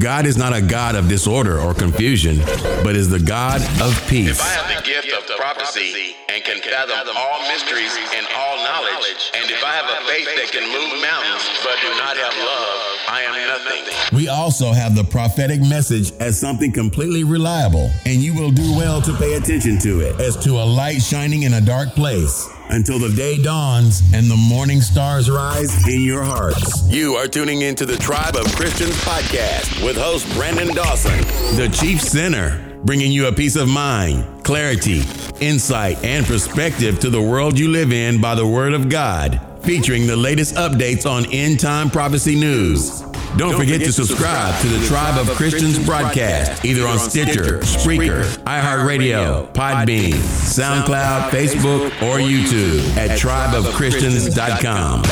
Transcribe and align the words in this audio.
God 0.00 0.24
is 0.24 0.38
not 0.38 0.56
a 0.56 0.62
God 0.62 0.94
of 0.94 1.08
disorder 1.08 1.60
or 1.60 1.74
confusion, 1.74 2.38
but 2.82 2.96
is 2.96 3.10
the 3.10 3.20
God 3.20 3.60
of 3.82 3.92
peace. 4.08 4.30
If 4.30 4.40
I 4.40 4.48
have 4.48 4.82
the 4.82 4.88
gift 4.88 5.12
of 5.12 5.36
prophecy 5.36 6.16
and 6.30 6.42
can 6.42 6.58
fathom 6.62 7.14
all 7.18 7.40
mysteries 7.52 7.92
and 8.16 8.26
all 8.34 8.56
knowledge, 8.64 9.30
and 9.34 9.50
if 9.50 9.62
I 9.62 9.72
have 9.72 9.84
a 9.84 10.06
faith 10.08 10.24
that 10.24 10.52
can 10.52 10.64
move 10.72 11.02
mountains 11.02 11.44
but 11.62 11.76
do 11.82 11.90
not 11.98 12.16
have 12.16 12.32
love, 12.32 12.80
I 13.10 13.20
am 13.28 13.46
nothing. 13.46 14.16
We 14.16 14.28
also 14.28 14.72
have 14.72 14.94
the 14.94 15.04
prophetic 15.04 15.60
message 15.60 16.12
as 16.12 16.40
something 16.40 16.72
completely 16.72 17.22
reliable, 17.22 17.90
and 18.06 18.22
you 18.22 18.32
will 18.32 18.50
do 18.50 18.72
well 18.72 19.02
to 19.02 19.12
pay 19.18 19.34
attention 19.34 19.78
to 19.80 20.00
it 20.00 20.18
as 20.18 20.34
to 20.44 20.52
a 20.52 20.64
light 20.64 21.02
shining 21.02 21.42
in 21.42 21.52
a 21.52 21.60
dark 21.60 21.90
place 21.90 22.48
until 22.70 22.98
the 22.98 23.08
day 23.10 23.36
dawns 23.42 24.02
and 24.14 24.30
the 24.30 24.36
morning 24.36 24.80
stars 24.80 25.30
rise 25.30 25.88
in 25.88 26.00
your 26.02 26.22
hearts. 26.22 26.88
You 26.88 27.14
are 27.14 27.26
tuning 27.26 27.62
into 27.62 27.84
the 27.84 27.96
Tribe 27.96 28.36
of 28.36 28.46
Christians 28.54 28.96
podcast 29.04 29.84
with 29.84 29.96
host 29.96 30.32
Brandon 30.34 30.74
Dawson, 30.74 31.18
the 31.56 31.68
chief 31.72 32.00
sinner, 32.00 32.78
bringing 32.84 33.12
you 33.12 33.26
a 33.26 33.32
peace 33.32 33.56
of 33.56 33.68
mind, 33.68 34.44
clarity, 34.44 35.02
insight, 35.40 36.02
and 36.04 36.24
perspective 36.24 37.00
to 37.00 37.10
the 37.10 37.20
world 37.20 37.58
you 37.58 37.68
live 37.68 37.92
in 37.92 38.20
by 38.20 38.34
the 38.34 38.46
word 38.46 38.72
of 38.72 38.88
God, 38.88 39.40
featuring 39.62 40.06
the 40.06 40.16
latest 40.16 40.54
updates 40.54 41.10
on 41.10 41.26
end 41.32 41.60
time 41.60 41.90
prophecy 41.90 42.36
news. 42.38 43.02
Don't, 43.36 43.56
forget, 43.56 43.80
to 43.80 43.92
subscribe 43.92 44.60
to 44.60 44.68
the 44.68 44.84
Tribe 44.86 45.16
of 45.16 45.28
Christians 45.36 45.78
broadcast, 45.84 46.64
either 46.64 46.86
on 46.86 46.98
Stitcher, 46.98 47.60
Spreaker, 47.60 48.24
iHeartRadio, 48.44 49.52
Podbean, 49.54 50.14
SoundCloud, 50.14 51.30
Facebook, 51.30 51.86
or 52.02 52.18
YouTube 52.18 52.84
at 52.96 53.18
tribeofchristians.com. 53.18 55.02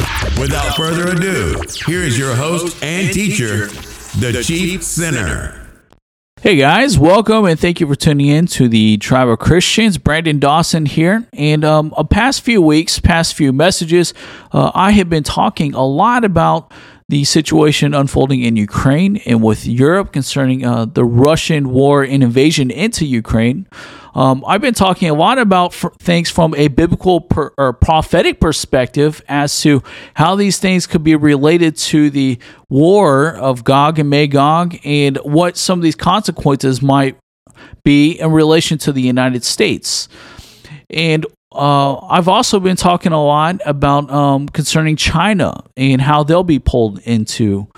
Without 0.40 0.76
further 0.76 1.12
ado, 1.12 1.62
here 1.86 2.02
is 2.02 2.18
your 2.18 2.34
host 2.34 2.82
and 2.82 3.12
teacher, 3.14 3.68
the 4.18 4.42
Chief 4.44 4.82
Sinner. 4.82 5.64
Hey 6.40 6.54
guys, 6.56 6.98
welcome 6.98 7.46
and 7.46 7.58
thank 7.58 7.80
you 7.80 7.86
for 7.86 7.96
tuning 7.96 8.28
in 8.28 8.46
to 8.46 8.68
the 8.68 8.96
Tribe 8.98 9.28
of 9.28 9.38
Christians. 9.40 9.98
Brandon 9.98 10.38
Dawson 10.38 10.86
here. 10.86 11.26
And 11.32 11.64
um, 11.64 11.92
a 11.96 12.04
past 12.04 12.42
few 12.42 12.62
weeks, 12.62 13.00
past 13.00 13.34
few 13.34 13.52
messages, 13.52 14.14
uh, 14.52 14.70
I 14.74 14.92
have 14.92 15.08
been 15.08 15.24
talking 15.24 15.74
a 15.74 15.84
lot 15.84 16.24
about 16.24 16.72
the 17.08 17.24
situation 17.24 17.94
unfolding 17.94 18.42
in 18.42 18.56
Ukraine 18.56 19.16
and 19.24 19.42
with 19.42 19.66
Europe 19.66 20.12
concerning 20.12 20.64
uh, 20.64 20.84
the 20.84 21.04
Russian 21.04 21.70
war 21.70 22.02
and 22.02 22.22
invasion 22.22 22.70
into 22.70 23.06
Ukraine. 23.06 23.66
Um, 24.14 24.44
I've 24.46 24.60
been 24.60 24.74
talking 24.74 25.08
a 25.08 25.14
lot 25.14 25.38
about 25.38 25.72
things 25.72 26.28
from 26.28 26.54
a 26.54 26.68
biblical 26.68 27.22
per- 27.22 27.52
or 27.56 27.72
prophetic 27.72 28.40
perspective 28.40 29.22
as 29.28 29.58
to 29.62 29.82
how 30.14 30.34
these 30.34 30.58
things 30.58 30.86
could 30.86 31.02
be 31.02 31.16
related 31.16 31.76
to 31.76 32.10
the 32.10 32.38
war 32.68 33.34
of 33.36 33.64
Gog 33.64 33.98
and 33.98 34.10
Magog 34.10 34.76
and 34.84 35.16
what 35.18 35.56
some 35.56 35.78
of 35.78 35.82
these 35.82 35.96
consequences 35.96 36.82
might 36.82 37.16
be 37.84 38.12
in 38.12 38.32
relation 38.32 38.76
to 38.78 38.92
the 38.92 39.02
United 39.02 39.44
States. 39.44 40.08
And 40.90 41.24
uh, 41.52 41.96
I've 42.06 42.28
also 42.28 42.60
been 42.60 42.76
talking 42.76 43.12
a 43.12 43.22
lot 43.22 43.60
about 43.64 44.10
um, 44.10 44.48
concerning 44.48 44.96
China 44.96 45.64
and 45.76 46.00
how 46.00 46.22
they'll 46.22 46.44
be 46.44 46.58
pulled 46.58 46.98
into 47.00 47.68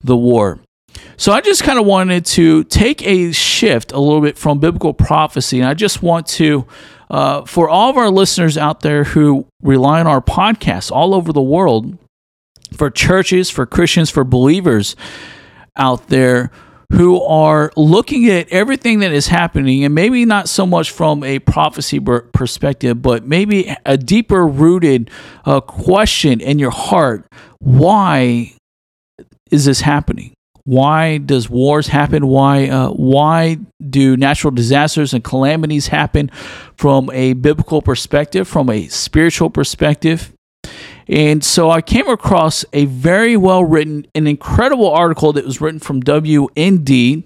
the 0.00 0.16
war. 0.16 0.58
So 1.16 1.32
I 1.32 1.40
just 1.40 1.62
kind 1.62 1.78
of 1.78 1.86
wanted 1.86 2.26
to 2.26 2.64
take 2.64 3.06
a 3.06 3.32
shift 3.32 3.92
a 3.92 3.98
little 3.98 4.20
bit 4.20 4.36
from 4.36 4.58
biblical 4.58 4.92
prophecy, 4.92 5.60
and 5.60 5.68
I 5.68 5.74
just 5.74 6.02
want 6.02 6.26
to, 6.28 6.66
uh, 7.10 7.44
for 7.44 7.68
all 7.68 7.90
of 7.90 7.96
our 7.96 8.10
listeners 8.10 8.58
out 8.58 8.80
there 8.80 9.04
who 9.04 9.46
rely 9.62 10.00
on 10.00 10.06
our 10.06 10.20
podcasts 10.20 10.90
all 10.90 11.14
over 11.14 11.32
the 11.32 11.42
world, 11.42 11.96
for 12.76 12.90
churches, 12.90 13.50
for 13.50 13.66
Christians, 13.66 14.10
for 14.10 14.24
believers 14.24 14.96
out 15.76 16.08
there 16.08 16.50
who 16.92 17.22
are 17.22 17.72
looking 17.76 18.28
at 18.28 18.48
everything 18.50 19.00
that 19.00 19.12
is 19.12 19.26
happening 19.26 19.84
and 19.84 19.94
maybe 19.94 20.24
not 20.24 20.48
so 20.48 20.66
much 20.66 20.90
from 20.90 21.24
a 21.24 21.38
prophecy 21.38 21.98
perspective, 21.98 23.00
but 23.00 23.26
maybe 23.26 23.74
a 23.86 23.96
deeper 23.96 24.46
rooted 24.46 25.10
uh, 25.46 25.60
question 25.60 26.40
in 26.40 26.58
your 26.58 26.70
heart 26.70 27.26
why 27.58 28.52
is 29.52 29.66
this 29.66 29.80
happening? 29.82 30.34
Why 30.64 31.18
does 31.18 31.48
wars 31.48 31.88
happen? 31.88 32.26
Why 32.26 32.68
uh, 32.68 32.90
why 32.90 33.58
do 33.88 34.16
natural 34.16 34.50
disasters 34.50 35.12
and 35.14 35.22
calamities 35.22 35.88
happen 35.88 36.30
from 36.76 37.10
a 37.12 37.34
biblical 37.34 37.82
perspective, 37.82 38.48
from 38.48 38.68
a 38.68 38.88
spiritual 38.88 39.50
perspective? 39.50 40.32
And 41.08 41.42
so 41.42 41.70
I 41.70 41.80
came 41.80 42.08
across 42.08 42.64
a 42.72 42.84
very 42.86 43.36
well 43.36 43.64
written, 43.64 44.06
an 44.14 44.26
incredible 44.26 44.90
article 44.90 45.32
that 45.34 45.44
was 45.44 45.60
written 45.60 45.80
from 45.80 46.02
WND. 46.02 47.24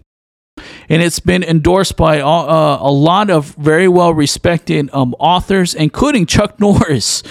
And 0.89 1.03
it's 1.03 1.21
been 1.21 1.43
endorsed 1.43 1.97
by 1.97 2.21
uh, 2.21 2.79
a 2.81 2.91
lot 2.91 3.29
of 3.29 3.55
very 3.57 3.89
well 3.89 4.15
respected 4.15 4.89
um, 4.93 5.15
authors, 5.19 5.75
including 5.75 6.27
Chuck 6.27 6.59
Norris. 6.61 7.23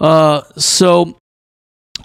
Uh, 0.00 0.42
so 0.56 1.16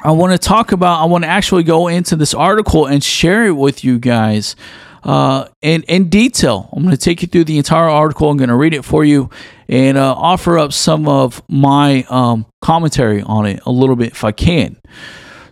I 0.03 0.11
want 0.11 0.33
to 0.33 0.37
talk 0.37 0.71
about, 0.71 1.01
I 1.01 1.05
want 1.05 1.23
to 1.23 1.29
actually 1.29 1.63
go 1.63 1.87
into 1.87 2.15
this 2.15 2.33
article 2.33 2.85
and 2.85 3.03
share 3.03 3.47
it 3.47 3.53
with 3.53 3.83
you 3.83 3.97
guys 3.97 4.55
uh, 5.03 5.47
in, 5.61 5.83
in 5.83 6.09
detail. 6.09 6.69
I'm 6.73 6.83
going 6.83 6.95
to 6.95 7.01
take 7.01 7.21
you 7.21 7.27
through 7.27 7.45
the 7.45 7.57
entire 7.57 7.89
article. 7.89 8.29
I'm 8.29 8.37
going 8.37 8.49
to 8.49 8.55
read 8.55 8.73
it 8.73 8.85
for 8.85 9.03
you 9.03 9.29
and 9.69 9.97
uh, 9.97 10.13
offer 10.13 10.57
up 10.57 10.73
some 10.73 11.07
of 11.07 11.41
my 11.49 12.05
um, 12.09 12.45
commentary 12.61 13.21
on 13.21 13.45
it 13.45 13.59
a 13.65 13.71
little 13.71 13.95
bit 13.95 14.11
if 14.11 14.23
I 14.23 14.31
can. 14.31 14.77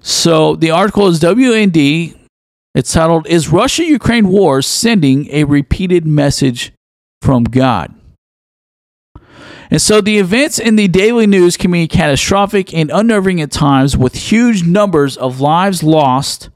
So 0.01 0.55
the 0.55 0.71
article 0.71 1.07
is 1.07 1.19
WND. 1.19 2.17
It's 2.73 2.91
titled 2.91 3.27
Is 3.27 3.49
Russia 3.49 3.83
Ukraine 3.83 4.27
War 4.27 4.61
Sending 4.61 5.29
a 5.31 5.45
Repeated 5.45 6.05
Message 6.05 6.73
from 7.21 7.43
God? 7.45 7.93
And 9.71 9.81
so 9.81 9.99
the 9.99 10.19
events 10.19 10.59
in 10.59 10.75
the 10.75 10.87
daily 10.87 11.25
news 11.25 11.57
can 11.57 11.71
be 11.71 11.87
catastrophic 11.87 12.73
and 12.73 12.91
unnerving 12.91 13.41
at 13.41 13.51
times, 13.51 13.97
with 13.97 14.13
huge 14.13 14.63
numbers 14.63 15.17
of 15.17 15.39
lives 15.41 15.81
lost 15.81 16.49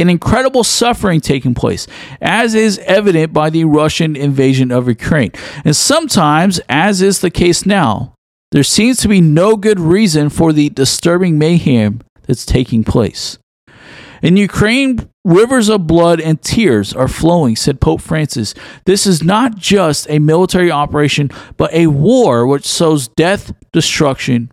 and 0.00 0.10
incredible 0.10 0.64
suffering 0.64 1.20
taking 1.20 1.54
place, 1.54 1.86
as 2.20 2.54
is 2.54 2.78
evident 2.80 3.32
by 3.32 3.50
the 3.50 3.64
Russian 3.64 4.16
invasion 4.16 4.72
of 4.72 4.88
Ukraine. 4.88 5.30
And 5.64 5.76
sometimes, 5.76 6.60
as 6.68 7.02
is 7.02 7.20
the 7.20 7.30
case 7.30 7.66
now, 7.66 8.14
there 8.50 8.64
seems 8.64 8.98
to 8.98 9.08
be 9.08 9.20
no 9.20 9.56
good 9.56 9.78
reason 9.78 10.30
for 10.30 10.52
the 10.52 10.70
disturbing 10.70 11.38
mayhem 11.38 12.00
that's 12.26 12.46
taking 12.46 12.82
place. 12.82 13.38
In 14.22 14.36
Ukraine, 14.36 15.08
rivers 15.24 15.68
of 15.68 15.86
blood 15.86 16.20
and 16.20 16.42
tears 16.42 16.92
are 16.92 17.08
flowing, 17.08 17.56
said 17.56 17.80
Pope 17.80 18.00
Francis. 18.00 18.54
This 18.86 19.06
is 19.06 19.22
not 19.22 19.56
just 19.56 20.08
a 20.10 20.18
military 20.18 20.70
operation, 20.70 21.30
but 21.56 21.72
a 21.72 21.86
war 21.88 22.46
which 22.46 22.66
sows 22.66 23.08
death, 23.08 23.52
destruction, 23.72 24.50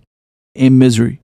and 0.56 0.78
misery. 0.78 1.19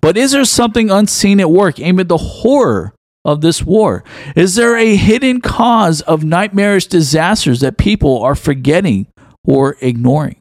But 0.00 0.16
is 0.16 0.32
there 0.32 0.44
something 0.44 0.90
unseen 0.90 1.40
at 1.40 1.50
work 1.50 1.78
amid 1.78 2.08
the 2.08 2.16
horror 2.16 2.94
of 3.24 3.40
this 3.40 3.62
war? 3.62 4.04
Is 4.36 4.54
there 4.54 4.76
a 4.76 4.96
hidden 4.96 5.40
cause 5.40 6.00
of 6.02 6.24
nightmarish 6.24 6.86
disasters 6.86 7.60
that 7.60 7.78
people 7.78 8.22
are 8.22 8.34
forgetting 8.34 9.06
or 9.44 9.76
ignoring? 9.80 10.38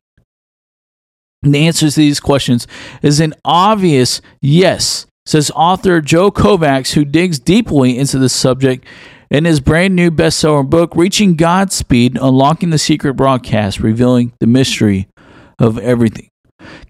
And 1.43 1.53
the 1.53 1.67
answer 1.67 1.89
to 1.89 1.95
these 1.95 2.19
questions 2.19 2.67
is 3.01 3.19
an 3.19 3.33
obvious 3.45 4.21
yes, 4.41 5.05
says 5.25 5.51
author 5.55 6.01
Joe 6.01 6.31
Kovacs, 6.31 6.93
who 6.93 7.05
digs 7.05 7.39
deeply 7.39 7.97
into 7.97 8.17
this 8.19 8.33
subject 8.33 8.85
in 9.29 9.45
his 9.45 9.59
brand 9.59 9.95
new 9.95 10.09
bestseller 10.09 10.67
book, 10.67 10.95
Reaching 10.95 11.35
Godspeed 11.35 12.17
Unlocking 12.19 12.69
the 12.69 12.77
Secret 12.77 13.13
Broadcast, 13.13 13.79
revealing 13.79 14.33
the 14.39 14.47
mystery 14.47 15.07
of 15.59 15.77
everything. 15.77 16.29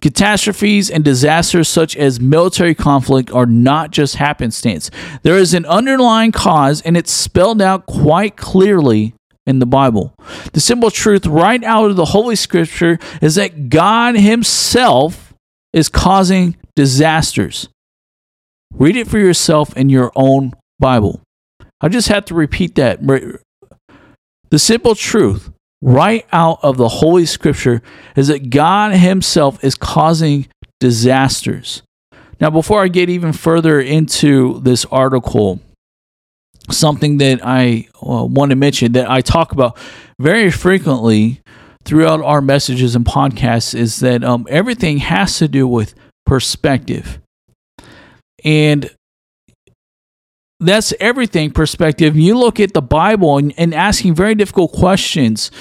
Catastrophes 0.01 0.89
and 0.89 1.03
disasters 1.03 1.67
such 1.67 1.95
as 1.95 2.19
military 2.19 2.75
conflict 2.75 3.31
are 3.31 3.45
not 3.45 3.91
just 3.91 4.15
happenstance. 4.15 4.91
There 5.23 5.37
is 5.37 5.53
an 5.53 5.65
underlying 5.65 6.31
cause, 6.31 6.81
and 6.81 6.95
it's 6.95 7.11
spelled 7.11 7.61
out 7.61 7.85
quite 7.85 8.37
clearly 8.37 9.13
in 9.45 9.59
the 9.59 9.65
Bible. 9.65 10.13
The 10.53 10.59
simple 10.59 10.91
truth 10.91 11.25
right 11.25 11.63
out 11.63 11.89
of 11.89 11.95
the 11.95 12.05
Holy 12.05 12.35
Scripture 12.35 12.99
is 13.21 13.35
that 13.35 13.69
God 13.69 14.15
Himself 14.17 15.33
is 15.73 15.89
causing 15.89 16.57
disasters. 16.75 17.69
Read 18.73 18.97
it 18.97 19.07
for 19.07 19.17
yourself 19.17 19.75
in 19.77 19.89
your 19.89 20.11
own 20.15 20.53
Bible. 20.79 21.21
I 21.81 21.87
just 21.89 22.09
have 22.09 22.25
to 22.25 22.35
repeat 22.35 22.75
that. 22.75 22.99
The 24.49 24.59
simple 24.59 24.95
truth 24.95 25.49
right 25.81 26.25
out 26.31 26.59
of 26.63 26.77
the 26.77 26.87
Holy 26.87 27.25
Scripture 27.25 27.81
is 28.15 28.27
that 28.27 28.49
God 28.49 28.93
Himself 28.93 29.63
is 29.63 29.75
causing 29.75 30.47
disasters. 30.79 31.83
Now, 32.39 32.49
before 32.49 32.83
I 32.83 32.87
get 32.87 33.09
even 33.09 33.33
further 33.33 33.79
into 33.79 34.59
this 34.61 34.85
article, 34.85 35.59
something 36.69 37.17
that 37.17 37.39
I 37.43 37.87
uh, 37.95 38.25
want 38.25 38.51
to 38.51 38.55
mention 38.55 38.91
that 38.93 39.09
I 39.09 39.21
talk 39.21 39.51
about 39.51 39.77
very 40.19 40.51
frequently 40.51 41.41
throughout 41.83 42.21
our 42.21 42.41
messages 42.41 42.95
and 42.95 43.05
podcasts 43.05 43.73
is 43.73 44.01
that 44.01 44.23
um, 44.23 44.45
everything 44.49 44.97
has 44.97 45.37
to 45.37 45.47
do 45.47 45.67
with 45.67 45.95
perspective. 46.25 47.19
And 48.43 48.89
that's 50.59 50.93
everything 50.99 51.51
perspective. 51.51 52.15
You 52.15 52.37
look 52.37 52.59
at 52.59 52.73
the 52.73 52.81
Bible 52.81 53.37
and, 53.37 53.53
and 53.57 53.73
asking 53.73 54.15
very 54.15 54.35
difficult 54.35 54.71
questions. 54.71 55.51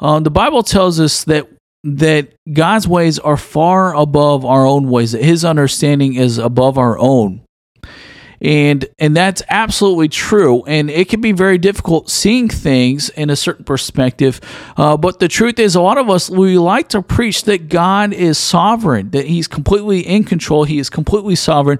Um, 0.00 0.22
the 0.22 0.30
Bible 0.30 0.62
tells 0.62 1.00
us 1.00 1.24
that 1.24 1.48
that 1.84 2.34
God's 2.52 2.88
ways 2.88 3.18
are 3.20 3.36
far 3.36 3.94
above 3.94 4.44
our 4.44 4.66
own 4.66 4.90
ways. 4.90 5.12
That 5.12 5.22
His 5.22 5.44
understanding 5.44 6.14
is 6.14 6.38
above 6.38 6.78
our 6.78 6.98
own 6.98 7.45
and 8.40 8.86
and 8.98 9.16
that's 9.16 9.42
absolutely 9.48 10.08
true. 10.08 10.64
And 10.64 10.90
it 10.90 11.08
can 11.08 11.20
be 11.20 11.32
very 11.32 11.58
difficult 11.58 12.10
seeing 12.10 12.48
things 12.48 13.08
in 13.10 13.30
a 13.30 13.36
certain 13.36 13.64
perspective. 13.64 14.40
Uh, 14.76 14.96
but 14.96 15.18
the 15.20 15.28
truth 15.28 15.58
is 15.58 15.74
a 15.74 15.80
lot 15.80 15.98
of 15.98 16.10
us 16.10 16.28
we 16.28 16.58
like 16.58 16.88
to 16.88 17.02
preach 17.02 17.44
that 17.44 17.68
god 17.68 18.12
is 18.12 18.38
sovereign 18.38 19.10
that 19.10 19.26
he's 19.26 19.48
completely 19.48 20.00
in 20.00 20.24
control 20.24 20.64
he 20.64 20.78
is 20.78 20.90
completely 20.90 21.34
sovereign. 21.34 21.78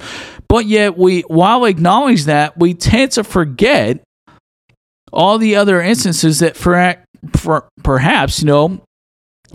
But 0.48 0.66
yet 0.66 0.96
we 0.96 1.22
while 1.22 1.64
acknowledge 1.64 2.24
that 2.24 2.56
we 2.58 2.74
tend 2.74 3.12
to 3.12 3.24
forget 3.24 4.00
all 5.12 5.38
the 5.38 5.56
other 5.56 5.80
instances 5.80 6.40
that 6.40 6.56
for, 6.56 6.96
for 7.34 7.68
perhaps 7.82 8.40
you 8.40 8.46
know 8.46 8.80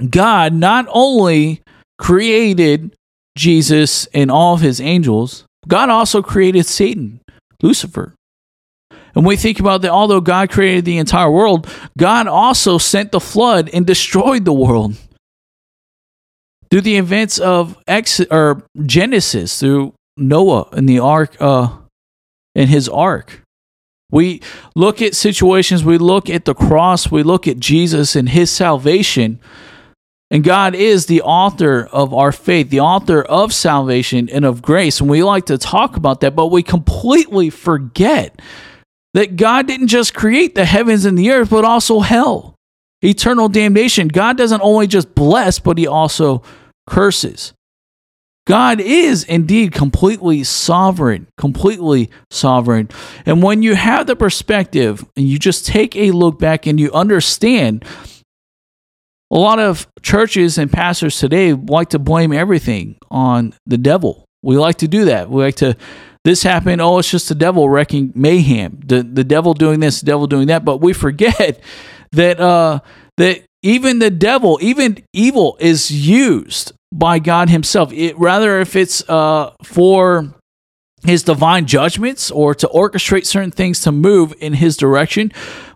god 0.10 0.54
not 0.54 0.88
only 0.90 1.62
created 1.98 2.96
jesus 3.38 4.08
and 4.08 4.32
all 4.32 4.54
of 4.56 4.62
his 4.62 4.82
angels 4.82 5.46
God 5.68 5.90
also 5.90 6.22
created 6.22 6.66
Satan, 6.66 7.22
Lucifer. 7.62 8.14
And 9.14 9.26
we 9.26 9.36
think 9.36 9.60
about 9.60 9.82
that, 9.82 9.92
although 9.92 10.22
God 10.22 10.50
created 10.50 10.86
the 10.86 10.98
entire 10.98 11.30
world, 11.30 11.68
God 11.98 12.28
also 12.28 12.78
sent 12.78 13.12
the 13.12 13.20
flood 13.20 13.70
and 13.74 13.86
destroyed 13.86 14.46
the 14.46 14.54
world. 14.54 14.96
Through 16.70 16.82
the 16.82 16.96
events 16.96 17.38
of 17.38 17.78
Ex- 17.88 18.22
or 18.32 18.64
Genesis, 18.86 19.60
through 19.60 19.94
Noah 20.16 20.70
and 20.72 20.88
the 20.88 21.00
ark, 21.00 21.36
uh, 21.42 21.78
and 22.56 22.70
his 22.70 22.88
ark. 22.88 23.42
We 24.10 24.42
look 24.76 25.02
at 25.02 25.16
situations, 25.16 25.84
we 25.86 25.98
look 25.98 26.30
at 26.30 26.46
the 26.46 26.54
cross, 26.54 27.10
we 27.10 27.24
look 27.24 27.48
at 27.48 27.60
Jesus 27.60 28.16
and 28.16 28.30
his 28.30 28.52
salvation 28.52 29.40
and 30.32 30.46
God 30.46 30.76
is 30.76 31.08
the 31.08 31.22
author 31.22 31.90
of 31.92 32.14
our 32.14 32.32
faith, 32.32 32.70
the 32.70 32.80
author 32.80 33.22
of 33.22 33.54
salvation 33.54 34.30
and 34.30 34.46
of 34.46 34.62
grace. 34.62 35.02
And 35.02 35.10
we 35.10 35.24
like 35.24 35.48
to 35.48 35.58
talk 35.58 35.98
about 35.98 36.22
that, 36.22 36.38
but 36.38 36.48
we 36.48 36.64
completely 36.64 37.50
forget 37.50 38.42
that 39.14 39.36
God 39.36 39.68
didn't 39.68 39.90
just 39.90 40.14
create 40.14 40.56
the 40.56 40.64
heavens 40.64 41.04
and 41.04 41.20
the 41.20 41.32
earth, 41.32 41.50
but 41.50 41.66
also 41.66 42.00
hell, 42.00 42.56
eternal 43.02 43.50
damnation. 43.50 44.08
God 44.08 44.38
doesn't 44.38 44.62
only 44.62 44.88
just 44.88 45.14
bless, 45.14 45.60
but 45.60 45.78
he 45.78 45.86
also 45.86 46.44
curses. 46.88 47.52
God 48.48 48.80
is 48.80 49.26
indeed 49.26 49.74
completely 49.74 50.46
sovereign, 50.46 51.28
completely 51.38 52.10
sovereign. 52.32 52.90
And 53.26 53.44
when 53.44 53.64
you 53.64 53.76
have 53.76 54.08
the 54.08 54.16
perspective 54.16 55.06
and 55.16 55.28
you 55.28 55.38
just 55.38 55.68
take 55.68 55.96
a 55.96 56.12
look 56.12 56.40
back 56.40 56.66
and 56.66 56.80
you 56.80 56.92
understand 56.92 57.86
a 59.32 59.38
lot 59.38 59.60
of 59.60 59.88
churches 60.02 60.58
and 60.58 60.72
pastors 60.72 61.18
today 61.18 61.54
like 61.54 61.90
to 61.90 62.00
blame 62.00 62.34
everything 62.34 62.98
on 63.10 63.54
the 63.66 63.78
devil. 63.78 64.26
We 64.44 64.58
like 64.58 64.78
to 64.80 64.88
do 64.88 65.06
that. 65.06 65.30
We 65.30 65.42
like 65.44 65.56
to 65.58 65.78
this 66.24 66.44
happened. 66.44 66.82
Oh, 66.82 67.00
it's 67.00 67.10
just 67.10 67.30
the 67.30 67.36
devil 67.36 67.70
wrecking 67.70 68.12
mayhem. 68.14 68.80
The 68.86 69.04
the 69.04 69.24
devil 69.24 69.54
doing 69.54 69.80
this, 69.80 70.02
the 70.02 70.06
devil 70.06 70.28
doing 70.28 70.48
that. 70.48 70.66
But 70.66 70.78
we 70.78 70.94
forget 70.94 71.60
that 72.12 72.40
uh, 72.40 72.80
that 73.18 73.44
even 73.64 74.00
the 74.00 74.12
devil, 74.12 74.60
even 74.62 75.04
evil, 75.14 75.58
is 75.60 75.92
used 75.92 76.74
by 76.92 77.20
God 77.20 77.50
Himself. 77.50 77.94
It, 77.94 78.18
rather, 78.18 78.60
if 78.60 78.76
it's 78.76 79.08
uh, 79.10 79.52
for 79.64 80.34
His 81.04 81.24
divine 81.24 81.66
judgments 81.66 82.30
or 82.30 82.54
to 82.56 82.68
orchestrate 82.68 83.26
certain 83.26 83.52
things 83.52 83.82
to 83.82 83.92
move 83.92 84.34
in 84.40 84.54
His 84.54 84.78
direction, 84.78 85.32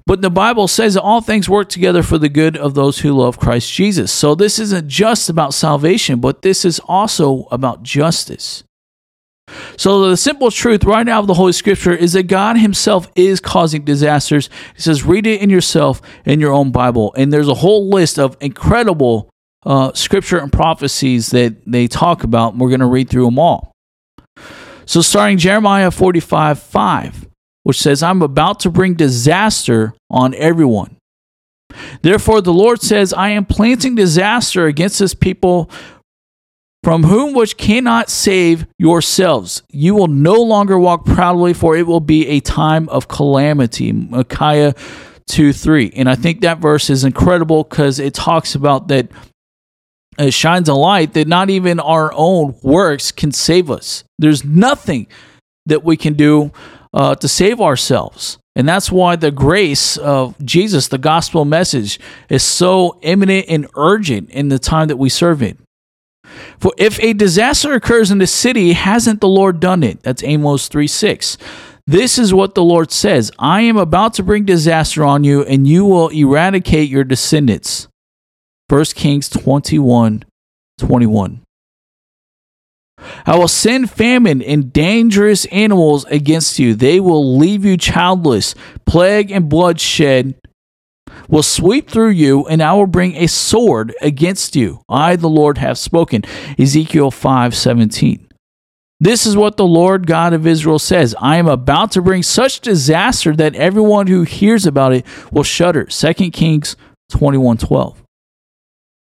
but 0.05 0.21
the 0.21 0.29
Bible 0.29 0.67
says 0.67 0.93
that 0.93 1.01
all 1.01 1.21
things 1.21 1.49
work 1.49 1.67
together 1.67 2.03
for 2.03 2.19
the 2.19 2.29
good 2.29 2.55
of 2.55 2.75
those 2.75 2.99
who 2.99 3.11
love 3.11 3.39
Christ 3.39 3.73
Jesus. 3.73 4.11
So 4.11 4.35
this 4.35 4.59
isn't 4.59 4.87
just 4.87 5.29
about 5.29 5.55
salvation, 5.55 6.19
but 6.19 6.43
this 6.43 6.63
is 6.63 6.79
also 6.85 7.47
about 7.49 7.81
justice. 7.81 8.63
So 9.77 10.09
the 10.09 10.17
simple 10.17 10.51
truth 10.51 10.83
right 10.83 11.07
out 11.07 11.21
of 11.21 11.27
the 11.27 11.33
Holy 11.33 11.53
Scripture 11.53 11.93
is 11.93 12.13
that 12.13 12.23
God 12.23 12.57
Himself 12.57 13.11
is 13.15 13.39
causing 13.39 13.83
disasters. 13.83 14.49
He 14.75 14.81
says, 14.81 15.03
read 15.03 15.25
it 15.27 15.41
in 15.41 15.49
yourself 15.49 16.01
in 16.23 16.39
your 16.39 16.53
own 16.53 16.71
Bible. 16.71 17.13
And 17.15 17.31
there's 17.33 17.47
a 17.47 17.55
whole 17.55 17.89
list 17.89 18.19
of 18.19 18.37
incredible 18.41 19.29
uh, 19.65 19.91
scripture 19.93 20.37
and 20.37 20.51
prophecies 20.51 21.31
that 21.31 21.55
they 21.65 21.87
talk 21.87 22.23
about. 22.23 22.53
And 22.53 22.61
we're 22.61 22.69
going 22.69 22.79
to 22.79 22.85
read 22.85 23.09
through 23.09 23.25
them 23.25 23.39
all. 23.39 23.74
So 24.85 25.01
starting 25.01 25.37
Jeremiah 25.37 25.91
45 25.91 26.59
5 26.59 27.25
which 27.65 27.81
says, 27.81 28.03
I'm 28.03 28.21
about 28.21 28.59
to 28.59 28.69
bring 28.69 28.93
disaster 28.93 29.95
on 30.11 30.35
everyone. 30.35 30.97
Therefore, 32.03 32.39
the 32.39 32.53
Lord 32.53 32.79
says, 32.79 33.11
I 33.11 33.29
am 33.29 33.43
planting 33.43 33.95
disaster 33.95 34.67
against 34.67 34.99
this 34.99 35.15
people 35.15 35.71
from 36.83 37.01
whom 37.05 37.33
which 37.33 37.57
cannot 37.57 38.11
save 38.11 38.67
yourselves. 38.77 39.63
You 39.71 39.95
will 39.95 40.07
no 40.07 40.35
longer 40.35 40.77
walk 40.77 41.05
proudly, 41.05 41.55
for 41.55 41.75
it 41.75 41.87
will 41.87 41.99
be 41.99 42.27
a 42.27 42.39
time 42.39 42.87
of 42.89 43.07
calamity. 43.07 43.91
Micah 43.91 44.75
2 45.27 45.51
3. 45.51 45.91
And 45.95 46.07
I 46.07 46.13
think 46.13 46.41
that 46.41 46.59
verse 46.59 46.91
is 46.91 47.03
incredible 47.03 47.63
because 47.63 47.97
it 47.97 48.13
talks 48.13 48.53
about 48.53 48.89
that 48.89 49.09
it 50.17 50.33
shines 50.33 50.69
a 50.69 50.73
light 50.73 51.13
that 51.13 51.27
not 51.27 51.49
even 51.49 51.79
our 51.79 52.11
own 52.13 52.55
works 52.61 53.11
can 53.11 53.31
save 53.31 53.69
us. 53.69 54.03
There's 54.17 54.43
nothing 54.43 55.07
that 55.65 55.83
we 55.83 55.97
can 55.97 56.13
do 56.13 56.51
uh, 56.93 57.15
to 57.15 57.27
save 57.27 57.59
ourselves. 57.59 58.37
And 58.55 58.67
that's 58.67 58.91
why 58.91 59.17
the 59.17 59.31
grace 59.31 59.97
of 59.97 60.37
Jesus, 60.43 60.87
the 60.87 60.97
gospel 60.97 61.43
message, 61.43 61.99
is 62.29 62.43
so 62.43 62.97
imminent 63.01 63.47
and 63.49 63.67
urgent 63.75 64.29
in 64.29 64.47
the 64.47 64.59
time 64.59 64.87
that 64.87 64.97
we 64.97 65.09
serve 65.09 65.41
it. 65.41 65.57
For 66.59 66.71
if 66.77 67.01
a 67.03 67.13
disaster 67.13 67.73
occurs 67.73 68.11
in 68.11 68.17
the 68.17 68.27
city, 68.27 68.73
hasn't 68.73 69.19
the 69.19 69.27
Lord 69.27 69.59
done 69.59 69.83
it? 69.83 70.01
That's 70.03 70.23
Amos 70.23 70.69
3 70.69 70.87
6. 70.87 71.37
This 71.87 72.17
is 72.17 72.33
what 72.33 72.55
the 72.55 72.63
Lord 72.63 72.91
says 72.91 73.31
I 73.37 73.61
am 73.61 73.77
about 73.77 74.15
to 74.15 74.23
bring 74.23 74.45
disaster 74.45 75.03
on 75.03 75.23
you, 75.23 75.43
and 75.43 75.67
you 75.67 75.85
will 75.85 76.07
eradicate 76.09 76.89
your 76.89 77.03
descendants. 77.03 77.87
1 78.69 78.85
Kings 78.95 79.29
21 79.29 80.23
21. 80.77 81.41
I 83.25 83.37
will 83.37 83.47
send 83.47 83.91
famine 83.91 84.41
and 84.41 84.73
dangerous 84.73 85.45
animals 85.45 86.05
against 86.05 86.59
you. 86.59 86.73
They 86.73 86.99
will 86.99 87.37
leave 87.37 87.65
you 87.65 87.77
childless. 87.77 88.55
Plague 88.85 89.31
and 89.31 89.49
bloodshed 89.49 90.35
will 91.27 91.43
sweep 91.43 91.89
through 91.89 92.09
you, 92.09 92.45
and 92.47 92.61
I 92.61 92.73
will 92.73 92.87
bring 92.87 93.15
a 93.15 93.27
sword 93.27 93.93
against 94.01 94.55
you. 94.55 94.81
I, 94.89 95.15
the 95.15 95.29
Lord, 95.29 95.57
have 95.57 95.77
spoken. 95.77 96.23
Ezekiel 96.57 97.11
5 97.11 97.55
17. 97.55 98.27
This 98.99 99.25
is 99.25 99.35
what 99.35 99.57
the 99.57 99.67
Lord 99.67 100.07
God 100.07 100.33
of 100.33 100.47
Israel 100.47 100.79
says 100.79 101.13
I 101.19 101.37
am 101.37 101.47
about 101.47 101.91
to 101.91 102.01
bring 102.01 102.23
such 102.23 102.61
disaster 102.61 103.35
that 103.35 103.55
everyone 103.55 104.07
who 104.07 104.23
hears 104.23 104.65
about 104.65 104.93
it 104.93 105.05
will 105.31 105.43
shudder. 105.43 105.83
2 105.85 106.31
Kings 106.31 106.75
21 107.09 107.57
12. 107.57 108.04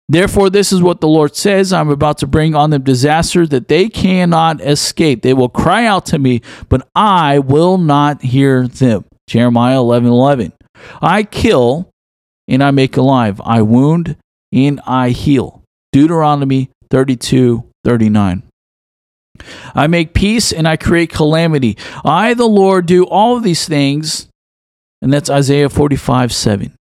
Therefore, 0.10 0.50
this 0.50 0.74
is 0.74 0.82
what 0.82 1.00
the 1.00 1.08
Lord 1.08 1.36
says 1.36 1.72
I'm 1.72 1.90
about 1.90 2.18
to 2.20 2.28
bring 2.28 2.56
on 2.56 2.70
them 2.70 2.84
disaster 2.84 3.48
that 3.48 3.68
they 3.68 3.90
cannot 3.90 4.62
escape. 4.62 5.22
They 5.22 5.34
will 5.34 5.50
cry 5.50 5.86
out 5.86 6.06
to 6.08 6.20
me, 6.20 6.42
but 6.70 6.88
I 6.94 7.40
will 7.40 7.78
not 7.78 8.22
hear 8.22 8.68
them. 8.68 9.06
Jeremiah 9.28 9.80
11 9.80 10.10
11. 10.10 10.54
I 11.02 11.24
kill 11.24 11.90
and 12.48 12.64
I 12.64 12.72
make 12.72 12.98
alive. 12.98 13.40
I 13.44 13.62
wound 13.62 14.18
and 14.52 14.82
I 14.86 15.10
heal. 15.10 15.64
Deuteronomy 15.94 16.70
32 16.90 17.64
39. 17.86 18.44
I 19.74 19.88
make 19.88 20.14
peace 20.14 20.52
and 20.52 20.68
I 20.68 20.78
create 20.78 21.10
calamity. 21.10 21.78
I, 22.04 22.34
the 22.34 22.46
Lord, 22.46 22.86
do 22.86 23.06
all 23.06 23.40
these 23.40 23.68
things. 23.68 24.28
And 25.02 25.12
that's 25.12 25.30
Isaiah 25.30 25.70
45 25.70 26.32
7. 26.32 26.76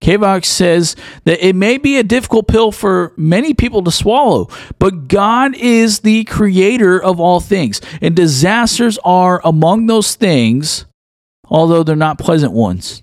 Kovacs 0.00 0.46
says 0.46 0.94
that 1.24 1.44
it 1.44 1.56
may 1.56 1.78
be 1.78 1.98
a 1.98 2.02
difficult 2.02 2.48
pill 2.48 2.70
for 2.70 3.12
many 3.16 3.54
people 3.54 3.82
to 3.84 3.90
swallow, 3.90 4.48
but 4.78 5.08
God 5.08 5.54
is 5.56 6.00
the 6.00 6.24
creator 6.24 7.02
of 7.02 7.18
all 7.18 7.40
things, 7.40 7.80
and 8.00 8.14
disasters 8.14 8.98
are 9.04 9.40
among 9.44 9.86
those 9.86 10.14
things, 10.14 10.86
although 11.48 11.82
they're 11.82 11.96
not 11.96 12.18
pleasant 12.18 12.52
ones. 12.52 13.02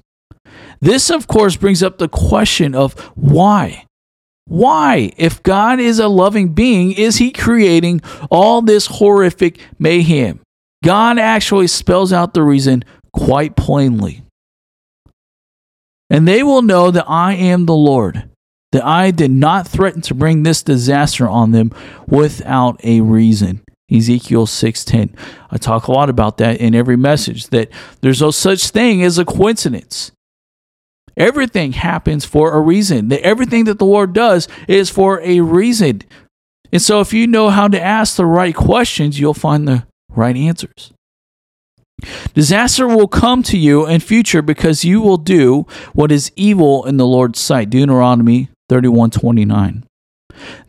This, 0.82 1.10
of 1.10 1.28
course, 1.28 1.56
brings 1.56 1.82
up 1.82 1.98
the 1.98 2.10
question 2.10 2.76
of 2.76 2.94
why? 3.16 3.86
Why, 4.46 5.14
if 5.18 5.42
God 5.42 5.80
is 5.80 6.00
a 6.00 6.10
loving 6.10 6.50
being, 6.50 6.92
is 6.92 7.18
he 7.18 7.32
creating 7.32 8.02
all 8.30 8.62
this 8.62 8.88
horrific 8.88 9.60
mayhem? 9.80 10.42
God 10.84 11.18
actually 11.18 11.68
spells 11.68 12.12
out 12.12 12.34
the 12.34 12.44
reason 12.44 12.84
quite 13.14 13.56
plainly. 13.56 14.23
And 16.14 16.28
they 16.28 16.44
will 16.44 16.62
know 16.62 16.92
that 16.92 17.10
I 17.10 17.34
am 17.34 17.66
the 17.66 17.74
Lord, 17.74 18.30
that 18.72 18.86
I 18.86 19.10
did 19.10 19.32
not 19.32 19.68
threaten 19.68 20.00
to 20.04 20.14
bring 20.14 20.44
this 20.44 20.62
disaster 20.62 21.28
on 21.28 21.54
them 21.54 21.72
without 22.08 22.80
a 22.84 23.02
reason. 23.02 23.62
Ezekiel 23.92 24.46
6:10. 24.46 25.10
I 25.50 25.58
talk 25.58 25.88
a 25.88 25.92
lot 25.92 26.12
about 26.12 26.38
that 26.38 26.58
in 26.58 26.76
every 26.76 26.98
message 26.98 27.48
that 27.48 27.70
there's 28.02 28.22
no 28.22 28.30
such 28.30 28.70
thing 28.70 29.02
as 29.02 29.18
a 29.18 29.26
coincidence. 29.26 30.12
Everything 31.18 31.72
happens 31.72 32.26
for 32.26 32.54
a 32.54 32.62
reason. 32.62 33.08
That 33.08 33.22
everything 33.22 33.64
that 33.64 33.80
the 33.80 33.86
Lord 33.86 34.14
does 34.14 34.48
is 34.68 34.92
for 34.92 35.20
a 35.22 35.40
reason. 35.40 36.04
And 36.72 36.82
so 36.82 37.00
if 37.02 37.12
you 37.12 37.26
know 37.26 37.50
how 37.50 37.68
to 37.68 37.82
ask 37.82 38.18
the 38.18 38.28
right 38.28 38.54
questions, 38.54 39.20
you'll 39.20 39.34
find 39.34 39.68
the 39.68 39.86
right 40.10 40.36
answers. 40.36 40.94
Disaster 42.34 42.88
will 42.88 43.08
come 43.08 43.44
to 43.44 43.58
you 43.58 43.86
in 43.88 44.00
future 44.00 44.42
because 44.42 44.86
you 44.86 45.02
will 45.02 45.18
do 45.18 45.66
what 45.94 46.12
is 46.12 46.32
evil 46.36 46.86
in 46.86 46.98
the 46.98 47.08
Lord's 47.08 47.40
sight. 47.40 47.70
Deuteronomy 47.70 48.50
31:29. 48.70 49.84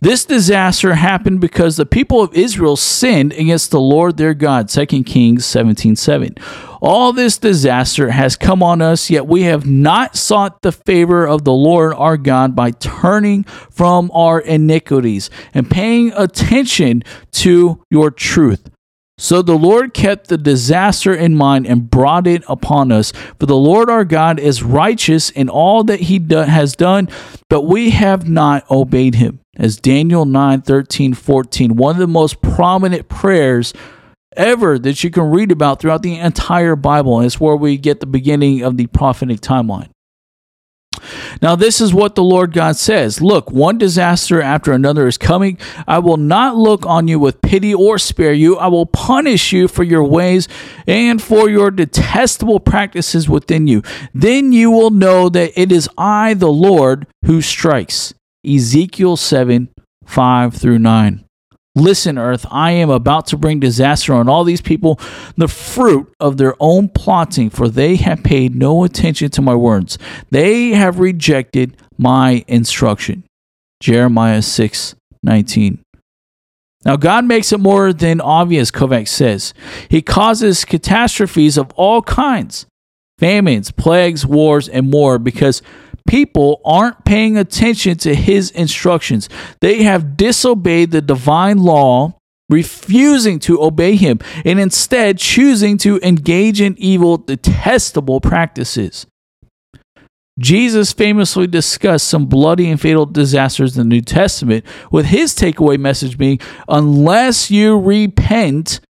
This 0.01 0.25
disaster 0.25 0.95
happened 0.95 1.41
because 1.41 1.77
the 1.77 1.87
people 1.87 2.23
of 2.23 2.35
Israel 2.35 2.77
sinned 2.77 3.33
against 3.33 3.71
the 3.71 3.81
Lord 3.81 4.17
their 4.17 4.35
God. 4.35 4.69
2 4.69 5.05
Kings 5.05 5.47
17 5.47 5.97
7. 5.97 6.35
All 6.83 7.15
this 7.15 7.39
disaster 7.39 8.11
has 8.11 8.37
come 8.37 8.63
on 8.63 8.83
us, 8.83 9.09
yet 9.09 9.27
we 9.27 9.45
have 9.45 9.67
not 9.67 10.17
sought 10.17 10.61
the 10.61 10.73
favor 10.73 11.27
of 11.27 11.45
the 11.45 11.53
Lord 11.53 11.95
our 11.95 12.19
God 12.19 12.55
by 12.55 12.73
turning 12.73 13.45
from 13.45 14.11
our 14.13 14.39
iniquities 14.39 15.31
and 15.55 15.71
paying 15.71 16.13
attention 16.13 17.03
to 17.33 17.83
your 17.91 18.11
truth. 18.11 18.69
So 19.17 19.43
the 19.43 19.57
Lord 19.57 19.95
kept 19.95 20.29
the 20.29 20.37
disaster 20.37 21.15
in 21.15 21.37
mind 21.37 21.67
and 21.67 21.89
brought 21.89 22.27
it 22.27 22.43
upon 22.49 22.91
us. 22.91 23.13
For 23.39 23.47
the 23.47 23.57
Lord 23.57 23.89
our 23.89 24.05
God 24.05 24.41
is 24.41 24.63
righteous 24.63 25.31
in 25.31 25.49
all 25.49 25.85
that 25.85 26.01
he 26.01 26.19
do- 26.19 26.39
has 26.39 26.75
done, 26.75 27.09
but 27.49 27.63
we 27.63 27.91
have 27.91 28.29
not 28.29 28.69
obeyed 28.71 29.15
him. 29.15 29.39
As 29.57 29.77
Daniel 29.77 30.25
9 30.25 30.63
13, 30.63 31.15
14, 31.15 31.77
one 31.77 31.95
of 31.95 32.01
the 32.01 32.09
most 32.09 32.43
prominent 32.43 33.09
prayers 33.09 33.73
ever 34.37 34.81
that 34.81 35.05
you 35.05 35.11
can 35.11 35.31
read 35.31 35.53
about 35.53 35.81
throughout 35.81 36.03
the 36.03 36.19
entire 36.19 36.75
Bible. 36.75 37.21
It's 37.21 37.39
where 37.39 37.55
we 37.55 37.77
get 37.77 38.01
the 38.01 38.07
beginning 38.07 38.63
of 38.63 38.77
the 38.77 38.89
prophetic 38.89 39.41
timeline. 39.41 39.91
Now, 41.43 41.55
this 41.57 41.81
is 41.81 41.93
what 41.93 42.15
the 42.15 42.23
Lord 42.23 42.53
God 42.53 42.77
says 42.77 43.21
Look, 43.21 43.51
one 43.51 43.79
disaster 43.79 44.41
after 44.41 44.73
another 44.73 45.07
is 45.07 45.19
coming. 45.19 45.59
I 45.87 45.99
will 45.99 46.17
not 46.17 46.57
look 46.57 46.87
on 46.87 47.09
you 47.09 47.19
with 47.19 47.43
pity 47.43 47.75
or 47.75 47.99
spare 47.99 48.33
you. 48.33 48.57
I 48.57 48.69
will 48.69 48.87
punish 48.87 49.53
you 49.53 49.69
for 49.69 49.83
your 49.83 50.05
ways 50.05 50.49
and 50.87 51.21
for 51.23 51.49
your 51.49 51.71
detestable 51.71 52.61
practices 52.61 53.29
within 53.29 53.67
you. 53.67 53.83
Then 54.13 54.53
you 54.53 54.71
will 54.71 54.91
know 54.91 55.29
that 55.29 55.59
it 55.61 55.73
is 55.73 55.89
I, 55.97 56.35
the 56.35 56.53
Lord, 56.53 57.07
who 57.25 57.41
strikes. 57.41 58.15
Ezekiel 58.47 59.17
7 59.17 59.69
5 60.07 60.55
through 60.55 60.79
9. 60.79 61.24
Listen, 61.77 62.19
earth, 62.19 62.47
I 62.51 62.71
am 62.71 62.89
about 62.89 63.27
to 63.29 63.37
bring 63.37 63.59
disaster 63.59 64.15
on 64.15 64.29
all 64.29 64.45
these 64.45 64.61
people, 64.61 65.01
the 65.37 65.49
fruit 65.49 66.13
of 66.21 66.37
their 66.37 66.55
own 66.61 66.89
plotting, 66.89 67.51
for 67.51 67.69
they 67.69 67.97
have 67.97 68.23
paid 68.23 68.55
no 68.55 68.85
attention 68.85 69.31
to 69.31 69.43
my 69.43 69.57
words. 69.57 69.99
They 70.31 70.71
have 70.71 71.01
rejected 71.01 71.77
my 71.99 72.45
instruction. 72.47 73.25
Jeremiah 73.81 74.43
6 74.43 74.95
19. 75.25 75.81
Now, 76.85 76.97
God 76.97 77.25
makes 77.25 77.51
it 77.51 77.59
more 77.59 77.93
than 77.93 78.21
obvious, 78.21 78.71
Kovacs 78.71 79.09
says. 79.09 79.55
He 79.89 80.03
causes 80.03 80.65
catastrophes 80.65 81.57
of 81.57 81.73
all 81.77 82.03
kinds 82.03 82.67
famines, 83.19 83.71
plagues, 83.71 84.27
wars, 84.27 84.69
and 84.69 84.91
more 84.91 85.19
because 85.19 85.63
people 86.09 86.61
aren't 86.65 87.05
paying 87.05 87.37
attention 87.37 87.97
to 87.99 88.15
his 88.15 88.51
instructions. 88.51 89.29
They 89.61 89.83
have 89.83 90.17
disobeyed 90.17 90.91
the 90.91 91.03
divine 91.03 91.59
law, 91.59 92.19
refusing 92.49 93.39
to 93.41 93.63
obey 93.63 93.97
him, 93.97 94.21
and 94.45 94.61
instead 94.61 95.19
choosing 95.19 95.79
to 95.79 95.99
engage 96.03 96.61
in 96.61 96.77
evil, 96.79 97.17
detestable 97.17 98.21
practices. 98.21 99.07
Jesus 100.39 100.93
famously 100.93 101.47
discussed 101.47 102.09
some 102.09 102.27
bloody 102.27 102.69
and 102.69 102.81
fatal 102.81 103.07
disasters 103.07 103.77
in 103.77 103.89
the 103.89 103.95
New 103.95 104.01
Testament, 104.01 104.65
with 104.91 105.07
his 105.07 105.33
takeaway 105.35 105.79
message 105.79 106.19
being 106.19 106.41
unless 106.69 107.51
you 107.51 107.79
repent, 107.79 108.81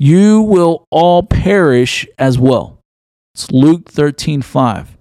you 0.00 0.42
will 0.42 0.84
all 0.90 1.22
perish 1.22 2.06
as 2.18 2.38
well. 2.38 2.80
It's 3.34 3.50
Luke 3.52 3.88
13 3.90 4.42
5. 4.42 4.97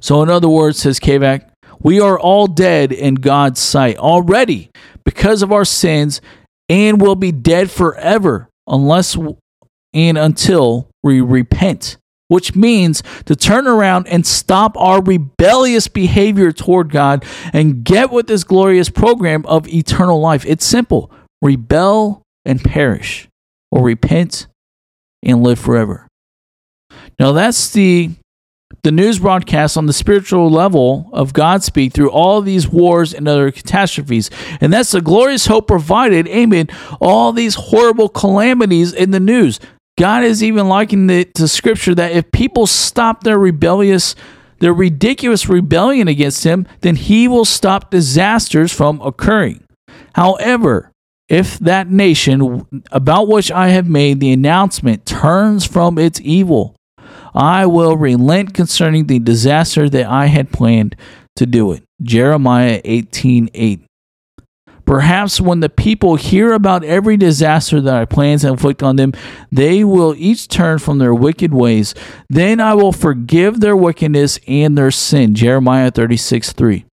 So, 0.00 0.22
in 0.22 0.30
other 0.30 0.48
words, 0.48 0.78
says 0.78 1.00
Kovacs, 1.00 1.48
we 1.80 2.00
are 2.00 2.18
all 2.18 2.46
dead 2.46 2.92
in 2.92 3.16
God's 3.16 3.60
sight 3.60 3.98
already 3.98 4.70
because 5.04 5.42
of 5.42 5.52
our 5.52 5.64
sins 5.64 6.20
and 6.68 7.00
will 7.00 7.14
be 7.14 7.32
dead 7.32 7.70
forever 7.70 8.48
unless 8.66 9.16
and 9.92 10.18
until 10.18 10.88
we 11.02 11.20
repent, 11.20 11.96
which 12.28 12.56
means 12.56 13.02
to 13.26 13.36
turn 13.36 13.66
around 13.66 14.08
and 14.08 14.26
stop 14.26 14.76
our 14.76 15.02
rebellious 15.02 15.88
behavior 15.88 16.52
toward 16.52 16.90
God 16.90 17.24
and 17.52 17.84
get 17.84 18.10
with 18.10 18.26
this 18.26 18.44
glorious 18.44 18.88
program 18.88 19.44
of 19.46 19.68
eternal 19.68 20.20
life. 20.20 20.44
It's 20.46 20.64
simple 20.64 21.10
rebel 21.42 22.22
and 22.44 22.62
perish, 22.62 23.28
or 23.70 23.82
repent 23.82 24.46
and 25.22 25.42
live 25.42 25.58
forever. 25.58 26.08
Now, 27.18 27.32
that's 27.32 27.70
the 27.70 28.10
the 28.82 28.92
news 28.92 29.18
broadcasts 29.18 29.76
on 29.76 29.86
the 29.86 29.92
spiritual 29.92 30.50
level 30.50 31.08
of 31.12 31.32
Godspeed 31.32 31.92
through 31.92 32.10
all 32.10 32.42
these 32.42 32.68
wars 32.68 33.14
and 33.14 33.26
other 33.26 33.50
catastrophes. 33.50 34.30
And 34.60 34.72
that's 34.72 34.90
the 34.90 35.00
glorious 35.00 35.46
hope 35.46 35.66
provided 35.66 36.28
amid 36.28 36.72
all 37.00 37.32
these 37.32 37.54
horrible 37.54 38.08
calamities 38.08 38.92
in 38.92 39.10
the 39.10 39.20
news. 39.20 39.60
God 39.96 40.24
is 40.24 40.42
even 40.42 40.68
likening 40.68 41.10
it 41.10 41.34
to 41.36 41.46
scripture 41.46 41.94
that 41.94 42.12
if 42.12 42.32
people 42.32 42.66
stop 42.66 43.22
their 43.22 43.38
rebellious, 43.38 44.16
their 44.58 44.74
ridiculous 44.74 45.48
rebellion 45.48 46.08
against 46.08 46.44
him, 46.44 46.66
then 46.80 46.96
he 46.96 47.28
will 47.28 47.44
stop 47.44 47.90
disasters 47.90 48.72
from 48.72 49.00
occurring. 49.00 49.62
However, 50.14 50.90
if 51.28 51.58
that 51.60 51.88
nation 51.88 52.66
about 52.90 53.28
which 53.28 53.50
I 53.50 53.68
have 53.68 53.88
made 53.88 54.20
the 54.20 54.32
announcement 54.32 55.06
turns 55.06 55.64
from 55.64 55.98
its 55.98 56.20
evil, 56.20 56.76
I 57.34 57.66
will 57.66 57.96
relent 57.96 58.54
concerning 58.54 59.06
the 59.06 59.18
disaster 59.18 59.88
that 59.90 60.06
I 60.06 60.26
had 60.26 60.52
planned 60.52 60.96
to 61.36 61.46
do 61.46 61.72
it. 61.72 61.82
Jeremiah 62.02 62.80
18 62.84 63.50
8. 63.52 63.84
Perhaps 64.84 65.40
when 65.40 65.60
the 65.60 65.70
people 65.70 66.16
hear 66.16 66.52
about 66.52 66.84
every 66.84 67.16
disaster 67.16 67.80
that 67.80 67.94
I 67.94 68.04
plan 68.04 68.38
to 68.40 68.48
inflict 68.48 68.82
on 68.82 68.96
them, 68.96 69.12
they 69.50 69.82
will 69.82 70.14
each 70.18 70.46
turn 70.46 70.78
from 70.78 70.98
their 70.98 71.14
wicked 71.14 71.54
ways. 71.54 71.94
Then 72.28 72.60
I 72.60 72.74
will 72.74 72.92
forgive 72.92 73.60
their 73.60 73.76
wickedness 73.76 74.38
and 74.46 74.76
their 74.76 74.90
sin. 74.90 75.34
Jeremiah 75.34 75.90
36 75.90 76.52
3. 76.52 76.84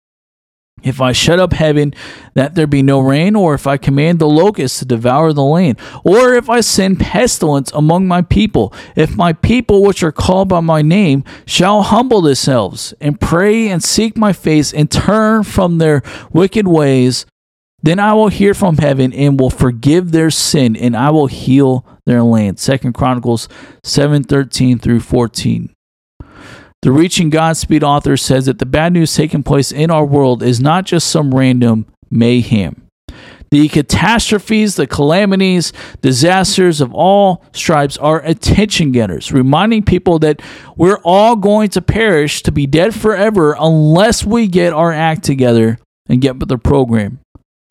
If 0.83 1.01
I 1.01 1.11
shut 1.11 1.39
up 1.39 1.53
heaven 1.53 1.93
that 2.33 2.55
there 2.55 2.67
be 2.67 2.81
no 2.81 2.99
rain, 2.99 3.35
or 3.35 3.53
if 3.53 3.67
I 3.67 3.77
command 3.77 4.19
the 4.19 4.27
locusts 4.27 4.79
to 4.79 4.85
devour 4.85 5.33
the 5.33 5.43
land, 5.43 5.79
or 6.03 6.33
if 6.33 6.49
I 6.49 6.61
send 6.61 6.99
pestilence 6.99 7.71
among 7.73 8.07
my 8.07 8.21
people, 8.21 8.73
if 8.95 9.15
my 9.15 9.33
people 9.33 9.83
which 9.83 10.03
are 10.03 10.11
called 10.11 10.49
by 10.49 10.59
my 10.59 10.81
name 10.81 11.23
shall 11.45 11.83
humble 11.83 12.21
themselves 12.21 12.93
and 12.99 13.19
pray 13.19 13.69
and 13.69 13.83
seek 13.83 14.17
my 14.17 14.33
face 14.33 14.73
and 14.73 14.89
turn 14.89 15.43
from 15.43 15.77
their 15.77 16.01
wicked 16.31 16.67
ways, 16.67 17.25
then 17.83 17.99
I 17.99 18.13
will 18.13 18.27
hear 18.27 18.53
from 18.53 18.77
heaven 18.77 19.11
and 19.13 19.39
will 19.39 19.49
forgive 19.49 20.11
their 20.11 20.29
sin 20.29 20.75
and 20.75 20.95
I 20.95 21.09
will 21.09 21.27
heal 21.27 21.85
their 22.05 22.23
land. 22.23 22.59
Second 22.59 22.93
Chronicles 22.93 23.47
7:13 23.83 24.79
through 24.79 24.99
14. 24.99 25.73
The 26.81 26.91
Reaching 26.91 27.29
Godspeed 27.29 27.83
author 27.83 28.17
says 28.17 28.47
that 28.47 28.57
the 28.57 28.65
bad 28.65 28.93
news 28.93 29.13
taking 29.13 29.43
place 29.43 29.71
in 29.71 29.91
our 29.91 30.03
world 30.03 30.41
is 30.41 30.59
not 30.59 30.85
just 30.85 31.07
some 31.07 31.33
random 31.33 31.85
mayhem. 32.09 32.87
The 33.51 33.67
catastrophes, 33.67 34.77
the 34.77 34.87
calamities, 34.87 35.73
disasters 36.01 36.81
of 36.81 36.91
all 36.93 37.43
stripes 37.53 37.97
are 37.97 38.21
attention 38.21 38.93
getters, 38.93 39.31
reminding 39.31 39.83
people 39.83 40.19
that 40.19 40.41
we're 40.75 41.01
all 41.03 41.35
going 41.35 41.69
to 41.71 41.81
perish 41.81 42.41
to 42.43 42.51
be 42.51 42.65
dead 42.65 42.95
forever 42.95 43.55
unless 43.59 44.25
we 44.25 44.47
get 44.47 44.73
our 44.73 44.91
act 44.91 45.23
together 45.23 45.77
and 46.07 46.21
get 46.21 46.39
with 46.39 46.49
the 46.49 46.57
program. 46.57 47.19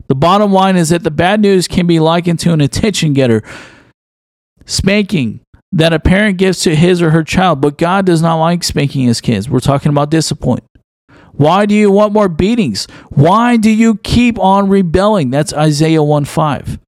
The 0.07 0.15
bottom 0.15 0.53
line 0.53 0.77
is 0.77 0.89
that 0.89 1.03
the 1.03 1.11
bad 1.11 1.41
news 1.41 1.67
can 1.67 1.85
be 1.85 1.99
likened 1.99 2.39
to 2.41 2.53
an 2.53 2.61
attention 2.61 3.13
getter. 3.13 3.43
Spanking, 4.65 5.41
that 5.71 5.93
a 5.93 5.99
parent 5.99 6.37
gives 6.37 6.61
to 6.61 6.75
his 6.75 7.01
or 7.01 7.11
her 7.11 7.23
child, 7.23 7.61
but 7.61 7.77
God 7.77 8.05
does 8.05 8.21
not 8.21 8.35
like 8.35 8.63
spanking 8.63 9.07
his 9.07 9.21
kids. 9.21 9.49
We're 9.49 9.59
talking 9.59 9.89
about 9.89 10.11
discipline. 10.11 10.61
Why 11.33 11.65
do 11.65 11.73
you 11.73 11.91
want 11.91 12.13
more 12.13 12.27
beatings? 12.27 12.87
Why 13.09 13.57
do 13.57 13.69
you 13.69 13.95
keep 13.95 14.37
on 14.37 14.69
rebelling? 14.69 15.29
That's 15.29 15.53
Isaiah 15.53 16.03
1 16.03 16.25
5. 16.25 16.79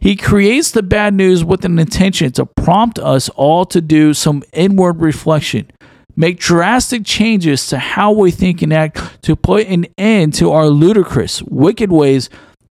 He 0.00 0.16
creates 0.16 0.70
the 0.70 0.82
bad 0.82 1.14
news 1.14 1.44
with 1.44 1.64
an 1.64 1.78
intention 1.78 2.32
to 2.32 2.46
prompt 2.46 2.98
us 2.98 3.28
all 3.30 3.64
to 3.66 3.80
do 3.80 4.12
some 4.12 4.42
inward 4.52 5.00
reflection, 5.00 5.70
make 6.16 6.38
drastic 6.38 7.04
changes 7.04 7.66
to 7.68 7.78
how 7.78 8.12
we 8.12 8.30
think 8.30 8.60
and 8.60 8.72
act 8.72 9.22
to 9.22 9.36
put 9.36 9.66
an 9.68 9.86
end 9.96 10.34
to 10.34 10.50
our 10.50 10.66
ludicrous, 10.66 11.42
wicked 11.42 11.92
ways 11.92 12.28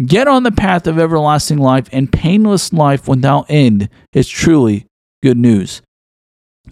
get 0.06 0.28
on 0.28 0.42
the 0.44 0.52
path 0.52 0.88
of 0.88 0.98
everlasting 0.98 1.60
life 1.60 1.88
and 1.92 2.12
painless 2.12 2.74
life 2.74 3.08
without 3.08 3.46
end 3.50 3.88
is 4.14 4.28
truly 4.28 4.88
good 5.22 5.38
news. 5.38 5.82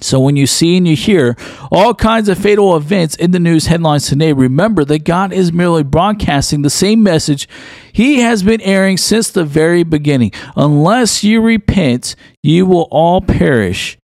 So, 0.02 0.20
when 0.20 0.36
you 0.36 0.46
see 0.46 0.78
and 0.78 0.88
you 0.88 0.96
hear 0.96 1.36
all 1.72 1.94
kinds 1.94 2.30
of 2.30 2.38
fatal 2.38 2.78
events 2.78 3.16
in 3.16 3.32
the 3.32 3.40
news 3.40 3.66
headlines 3.66 4.08
today, 4.08 4.34
remember 4.34 4.86
that 4.86 5.04
God 5.04 5.34
is 5.34 5.52
merely 5.52 5.84
broadcasting 5.84 6.62
the 6.62 6.70
same 6.70 7.02
message 7.02 7.50
He 7.92 8.20
has 8.20 8.44
been 8.44 8.62
airing 8.62 8.98
since 8.98 9.32
the 9.32 9.44
very 9.44 9.84
beginning. 9.84 10.32
Unless 10.56 11.24
you 11.24 11.42
repent, 11.42 12.16
you 12.44 12.66
will 12.66 12.88
all 12.92 13.20
perish 13.20 13.98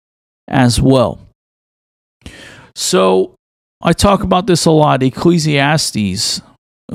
as 0.48 0.80
well. 0.80 1.18
So, 2.74 3.34
I 3.82 3.92
talk 3.92 4.22
about 4.22 4.46
this 4.46 4.64
a 4.64 4.70
lot. 4.70 5.02
Ecclesiastes, 5.02 6.40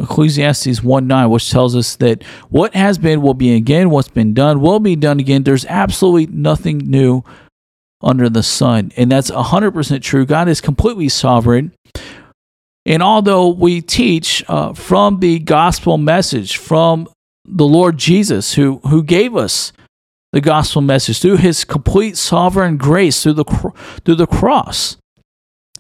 Ecclesiastes 0.04 0.84
1 0.84 1.08
9, 1.08 1.30
which 1.30 1.50
tells 1.50 1.76
us 1.76 1.96
that 1.98 2.24
what 2.50 2.74
has 2.76 2.98
been 2.98 3.22
will 3.22 3.34
be 3.34 3.56
again, 3.56 3.90
what's 3.90 4.10
been 4.10 4.34
done 4.34 4.62
will 4.62 4.80
be 4.80 4.96
done 4.96 5.20
again. 5.20 5.44
There's 5.44 5.66
absolutely 5.66 6.28
nothing 6.28 6.78
new 6.80 7.24
under 8.02 8.30
the 8.30 8.44
sun. 8.44 8.92
And 8.96 9.12
that's 9.12 9.32
100% 9.32 10.02
true. 10.02 10.26
God 10.26 10.48
is 10.48 10.62
completely 10.62 11.10
sovereign. 11.10 11.74
And 12.86 13.04
although 13.04 13.50
we 13.50 13.82
teach 13.82 14.44
uh, 14.48 14.74
from 14.74 15.20
the 15.20 15.40
gospel 15.40 15.98
message, 15.98 16.58
from 16.58 17.08
the 17.46 17.66
Lord 17.66 17.98
Jesus, 17.98 18.54
who, 18.54 18.78
who 18.80 19.04
gave 19.04 19.36
us 19.36 19.74
the 20.32 20.42
gospel 20.42 20.82
message 20.82 21.22
through 21.22 21.38
his 21.38 21.64
complete 21.64 22.18
sovereign 22.18 22.78
grace 22.78 23.24
through 23.24 23.34
the, 23.34 23.74
through 24.06 24.16
the 24.16 24.28
cross, 24.28 24.98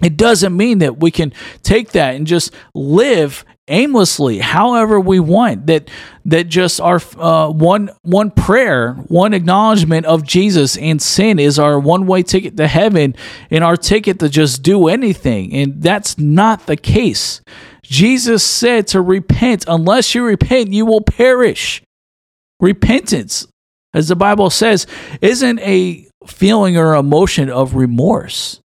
it 0.02 0.18
doesn't 0.18 0.56
mean 0.56 0.80
that 0.80 1.00
we 1.00 1.12
can 1.12 1.34
take 1.64 1.92
that 1.92 2.16
and 2.16 2.28
just 2.28 2.54
live 2.74 3.46
aimlessly 3.68 4.40
however 4.40 5.00
we 5.00 5.20
want 5.20 5.68
that 5.68 5.90
that 6.26 6.46
just 6.48 6.80
our 6.80 7.02
uh, 7.18 7.50
one 7.50 7.90
one 8.04 8.32
prayer 8.32 8.94
one 9.08 9.34
acknowledgement 9.34 10.06
of 10.06 10.24
jesus 10.24 10.78
and 10.78 11.02
sin 11.02 11.40
is 11.40 11.60
our 11.60 11.80
one 11.80 12.08
way 12.08 12.24
ticket 12.24 12.56
to 12.58 12.68
heaven 12.68 13.16
and 13.52 13.64
our 13.64 13.78
ticket 13.78 14.20
to 14.20 14.30
just 14.30 14.62
do 14.62 14.88
anything. 14.88 15.54
And 15.54 15.82
that's 15.82 16.18
not 16.18 16.66
the 16.66 16.78
case. 16.78 17.42
Jesus 17.84 18.44
said 18.44 18.88
to 18.88 19.02
repent. 19.02 19.66
Unless 19.68 20.14
you 20.14 20.24
repent 20.24 20.72
you 20.72 20.86
will 20.86 21.02
perish. 21.02 21.82
Repentance 22.60 23.48
as 23.94 24.08
the 24.08 24.16
bible 24.16 24.50
says 24.50 24.88
isn't 25.22 25.60
a 25.60 26.08
feeling 26.26 26.78
or 26.78 26.96
emotion 26.96 27.50
of 27.50 27.76
remorse. 27.76 28.60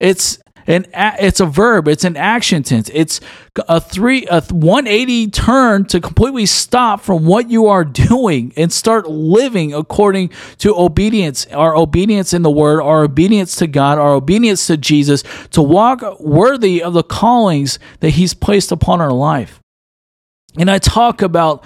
It's 0.00 0.38
an 0.66 0.86
it's 0.94 1.40
a 1.40 1.46
verb. 1.46 1.88
It's 1.88 2.04
an 2.04 2.16
action 2.16 2.62
tense. 2.62 2.90
It's 2.92 3.20
a 3.68 3.80
three 3.80 4.26
a 4.26 4.40
180 4.42 5.30
turn 5.30 5.84
to 5.86 6.00
completely 6.00 6.46
stop 6.46 7.00
from 7.00 7.24
what 7.24 7.50
you 7.50 7.66
are 7.66 7.84
doing 7.84 8.52
and 8.56 8.72
start 8.72 9.08
living 9.08 9.72
according 9.74 10.30
to 10.58 10.74
obedience. 10.74 11.46
Our 11.46 11.76
obedience 11.76 12.32
in 12.32 12.42
the 12.42 12.50
word, 12.50 12.82
our 12.82 13.04
obedience 13.04 13.56
to 13.56 13.66
God, 13.66 13.98
our 13.98 14.14
obedience 14.14 14.66
to 14.66 14.76
Jesus, 14.76 15.22
to 15.50 15.62
walk 15.62 16.20
worthy 16.20 16.82
of 16.82 16.92
the 16.92 17.04
callings 17.04 17.78
that 18.00 18.10
He's 18.10 18.34
placed 18.34 18.72
upon 18.72 19.00
our 19.00 19.12
life. 19.12 19.60
And 20.58 20.70
I 20.70 20.78
talk 20.78 21.22
about 21.22 21.64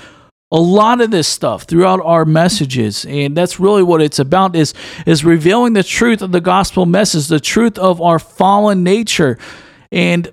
a 0.52 0.60
lot 0.60 1.00
of 1.00 1.10
this 1.10 1.28
stuff 1.28 1.62
throughout 1.62 2.00
our 2.04 2.24
messages 2.24 3.04
and 3.04 3.36
that's 3.36 3.60
really 3.60 3.82
what 3.82 4.02
it's 4.02 4.18
about 4.18 4.56
is 4.56 4.74
is 5.06 5.24
revealing 5.24 5.74
the 5.74 5.82
truth 5.82 6.22
of 6.22 6.32
the 6.32 6.40
gospel 6.40 6.86
message 6.86 7.28
the 7.28 7.40
truth 7.40 7.78
of 7.78 8.00
our 8.00 8.18
fallen 8.18 8.82
nature. 8.82 9.38
And 9.92 10.32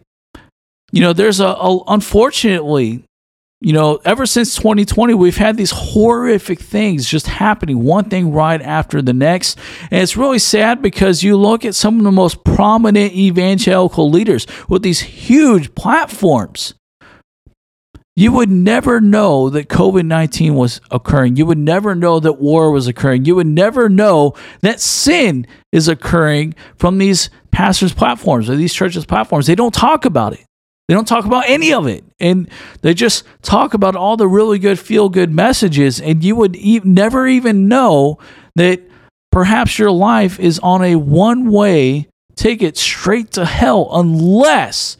you 0.91 1.01
know 1.01 1.13
there's 1.13 1.39
a, 1.39 1.47
a 1.47 1.83
unfortunately 1.87 3.03
you 3.59 3.73
know 3.73 3.99
ever 4.05 4.25
since 4.25 4.55
2020 4.55 5.13
we've 5.13 5.37
had 5.37 5.57
these 5.57 5.71
horrific 5.71 6.59
things 6.59 7.09
just 7.09 7.27
happening 7.27 7.83
one 7.83 8.05
thing 8.05 8.31
right 8.31 8.61
after 8.61 9.01
the 9.01 9.13
next. 9.13 9.59
And 9.91 10.01
it's 10.01 10.17
really 10.17 10.39
sad 10.39 10.81
because 10.81 11.21
you 11.21 11.37
look 11.37 11.63
at 11.63 11.75
some 11.75 11.99
of 11.99 12.03
the 12.03 12.11
most 12.11 12.43
prominent 12.43 13.13
evangelical 13.13 14.09
leaders 14.09 14.47
with 14.67 14.81
these 14.81 15.01
huge 15.01 15.75
platforms 15.75 16.73
you 18.17 18.31
would 18.31 18.49
never 18.49 18.99
know 18.99 19.47
that 19.51 19.69
COVID 19.69 20.03
19 20.07 20.55
was 20.55 20.81
occurring. 20.89 21.35
You 21.35 21.45
would 21.45 21.59
never 21.59 21.93
know 21.93 22.19
that 22.19 22.33
war 22.33 22.71
was 22.71 22.87
occurring. 22.87 23.25
You 23.25 23.35
would 23.35 23.45
never 23.45 23.89
know 23.89 24.33
that 24.61 24.81
sin 24.81 25.45
is 25.71 25.87
occurring 25.87 26.55
from 26.77 26.97
these 26.97 27.29
pastors' 27.51 27.93
platforms 27.93 28.49
or 28.49 28.55
these 28.55 28.73
churches' 28.73 29.05
platforms. 29.05 29.45
They 29.45 29.53
don't 29.53 29.73
talk 29.73 30.03
about 30.03 30.33
it. 30.33 30.43
They 30.87 30.95
don't 30.95 31.07
talk 31.07 31.25
about 31.25 31.47
any 31.47 31.71
of 31.71 31.85
it. 31.85 32.03
And 32.19 32.49
they 32.81 32.95
just 32.95 33.23
talk 33.43 33.75
about 33.75 33.95
all 33.95 34.17
the 34.17 34.27
really 34.27 34.57
good, 34.57 34.79
feel 34.79 35.09
good 35.09 35.31
messages. 35.31 36.01
And 36.01 36.23
you 36.23 36.35
would 36.37 36.55
e- 36.55 36.81
never 36.83 37.27
even 37.27 37.67
know 37.67 38.17
that 38.55 38.81
perhaps 39.31 39.77
your 39.77 39.91
life 39.91 40.39
is 40.39 40.57
on 40.59 40.81
a 40.81 40.95
one 40.95 41.51
way 41.51 42.07
ticket 42.35 42.77
straight 42.77 43.29
to 43.33 43.45
hell 43.45 43.89
unless 43.91 44.97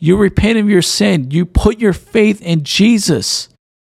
you 0.00 0.16
repent 0.16 0.58
of 0.58 0.68
your 0.68 0.82
sin. 0.82 1.30
You 1.30 1.44
put 1.44 1.78
your 1.78 1.92
faith 1.92 2.40
in 2.40 2.64
Jesus. 2.64 3.48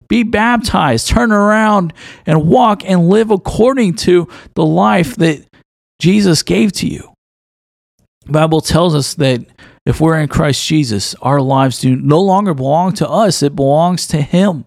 Be 0.07 0.23
baptized, 0.23 1.09
turn 1.09 1.33
around, 1.33 1.95
and 2.27 2.47
walk 2.47 2.83
and 2.85 3.09
live 3.09 3.31
according 3.31 3.95
to 3.97 4.29
the 4.55 4.65
life 4.65 5.17
that 5.17 5.45
Jesus 5.99 6.43
gave 6.43 6.73
to 6.73 6.87
you. 6.87 7.15
The 8.27 8.33
Bible 8.33 8.61
tells 8.61 8.95
us 8.95 9.15
that 9.15 9.41
if 9.87 10.01
we're 10.01 10.19
in 10.19 10.29
Christ 10.29 10.65
Jesus, 10.67 11.15
our 11.17 11.41
lives 11.41 11.81
do 11.81 11.97
no 11.97 12.21
longer 12.21 12.53
belong 12.53 12.93
to 12.95 13.09
us, 13.09 13.43
it 13.43 13.57
belongs 13.57 14.07
to 14.09 14.21
Him. 14.21 14.67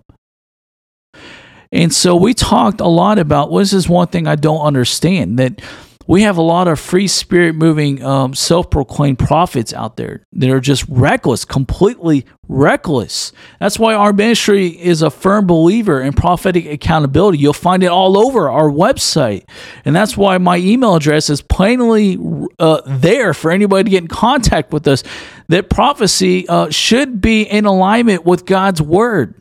And 1.71 1.93
so 1.93 2.15
we 2.15 2.33
talked 2.33 2.81
a 2.81 2.87
lot 2.87 3.19
about 3.19 3.51
what 3.51 3.61
is 3.61 3.71
this 3.71 3.89
one 3.89 4.07
thing 4.07 4.25
I 4.25 4.35
don't 4.35 4.61
understand 4.61 5.37
that 5.37 5.61
we 6.07 6.23
have 6.23 6.37
a 6.37 6.41
lot 6.41 6.67
of 6.67 6.79
free 6.79 7.07
spirit 7.07 7.53
moving 7.53 8.03
um, 8.03 8.33
self-proclaimed 8.33 9.19
prophets 9.19 9.73
out 9.73 9.97
there 9.97 10.23
that 10.33 10.49
are 10.49 10.59
just 10.59 10.85
reckless 10.87 11.45
completely 11.45 12.25
reckless. 12.47 13.33
That's 13.59 13.77
why 13.77 13.93
our 13.93 14.13
ministry 14.13 14.67
is 14.67 15.01
a 15.01 15.09
firm 15.09 15.47
believer 15.47 16.01
in 16.01 16.13
prophetic 16.13 16.65
accountability. 16.65 17.39
You'll 17.39 17.53
find 17.53 17.83
it 17.83 17.87
all 17.87 18.17
over 18.17 18.49
our 18.49 18.69
website. 18.69 19.43
And 19.83 19.95
that's 19.95 20.15
why 20.15 20.37
my 20.37 20.57
email 20.57 20.95
address 20.95 21.29
is 21.29 21.41
plainly 21.41 22.17
uh, 22.57 22.81
there 22.85 23.33
for 23.33 23.51
anybody 23.51 23.83
to 23.83 23.89
get 23.89 24.03
in 24.03 24.07
contact 24.07 24.71
with 24.71 24.87
us 24.87 25.03
that 25.49 25.69
prophecy 25.69 26.47
uh, 26.47 26.69
should 26.69 27.21
be 27.21 27.43
in 27.43 27.65
alignment 27.65 28.25
with 28.25 28.45
god's 28.45 28.81
word 28.81 29.35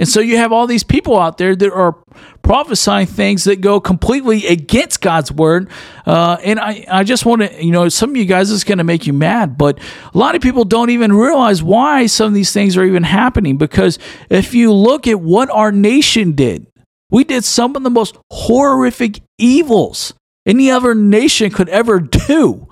and 0.00 0.08
so 0.08 0.20
you 0.20 0.38
have 0.38 0.50
all 0.50 0.66
these 0.66 0.82
people 0.82 1.20
out 1.20 1.36
there 1.36 1.54
that 1.54 1.70
are 1.70 1.94
prophesying 2.40 3.06
things 3.06 3.44
that 3.44 3.60
go 3.60 3.80
completely 3.80 4.46
against 4.46 5.02
God's 5.02 5.30
word. 5.30 5.70
Uh, 6.06 6.38
and 6.42 6.58
I, 6.58 6.86
I 6.90 7.04
just 7.04 7.26
want 7.26 7.42
to, 7.42 7.62
you 7.62 7.70
know, 7.70 7.86
some 7.90 8.08
of 8.08 8.16
you 8.16 8.24
guys 8.24 8.50
is 8.50 8.64
going 8.64 8.78
to 8.78 8.84
make 8.84 9.06
you 9.06 9.12
mad, 9.12 9.58
but 9.58 9.78
a 10.14 10.16
lot 10.16 10.34
of 10.34 10.40
people 10.40 10.64
don't 10.64 10.88
even 10.88 11.12
realize 11.12 11.62
why 11.62 12.06
some 12.06 12.28
of 12.28 12.32
these 12.32 12.50
things 12.50 12.78
are 12.78 12.84
even 12.84 13.02
happening. 13.02 13.58
Because 13.58 13.98
if 14.30 14.54
you 14.54 14.72
look 14.72 15.06
at 15.06 15.20
what 15.20 15.50
our 15.50 15.70
nation 15.70 16.32
did, 16.32 16.66
we 17.10 17.22
did 17.22 17.44
some 17.44 17.76
of 17.76 17.82
the 17.82 17.90
most 17.90 18.16
horrific 18.30 19.20
evils 19.36 20.14
any 20.46 20.70
other 20.70 20.94
nation 20.94 21.50
could 21.50 21.68
ever 21.68 22.00
do. 22.00 22.66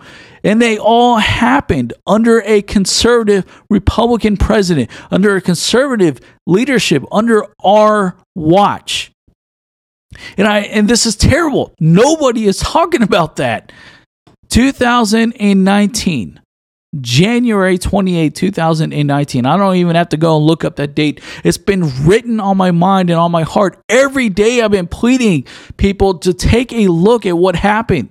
And 0.49 0.63
they 0.63 0.79
all 0.79 1.19
happened 1.19 1.93
under 2.07 2.41
a 2.47 2.63
conservative 2.63 3.45
Republican 3.69 4.39
president, 4.39 4.91
under 5.11 5.37
a 5.37 5.43
conservative 5.43 6.21
leadership, 6.47 7.05
under 7.13 7.45
our 7.63 8.17
watch. 8.35 9.13
And 10.39 10.49
I 10.49 10.61
and 10.61 10.89
this 10.89 11.05
is 11.05 11.17
terrible. 11.17 11.75
Nobody 11.81 12.47
is 12.47 12.57
talking 12.61 13.03
about 13.03 13.37
that. 13.37 13.73
2019. 14.49 16.41
January 16.99 17.77
28, 17.77 18.35
2019. 18.35 19.45
I 19.45 19.57
don't 19.59 19.77
even 19.77 19.97
have 19.97 20.09
to 20.09 20.17
go 20.17 20.39
and 20.39 20.47
look 20.47 20.65
up 20.65 20.77
that 20.77 20.95
date. 20.95 21.21
It's 21.45 21.59
been 21.59 22.07
written 22.07 22.41
on 22.41 22.57
my 22.57 22.71
mind 22.71 23.11
and 23.11 23.19
on 23.19 23.31
my 23.31 23.43
heart. 23.43 23.79
Every 23.91 24.31
day 24.31 24.63
I've 24.63 24.71
been 24.71 24.87
pleading 24.87 25.45
people 25.77 26.21
to 26.21 26.33
take 26.33 26.73
a 26.73 26.89
look 26.89 27.27
at 27.27 27.37
what 27.37 27.55
happened. 27.55 28.09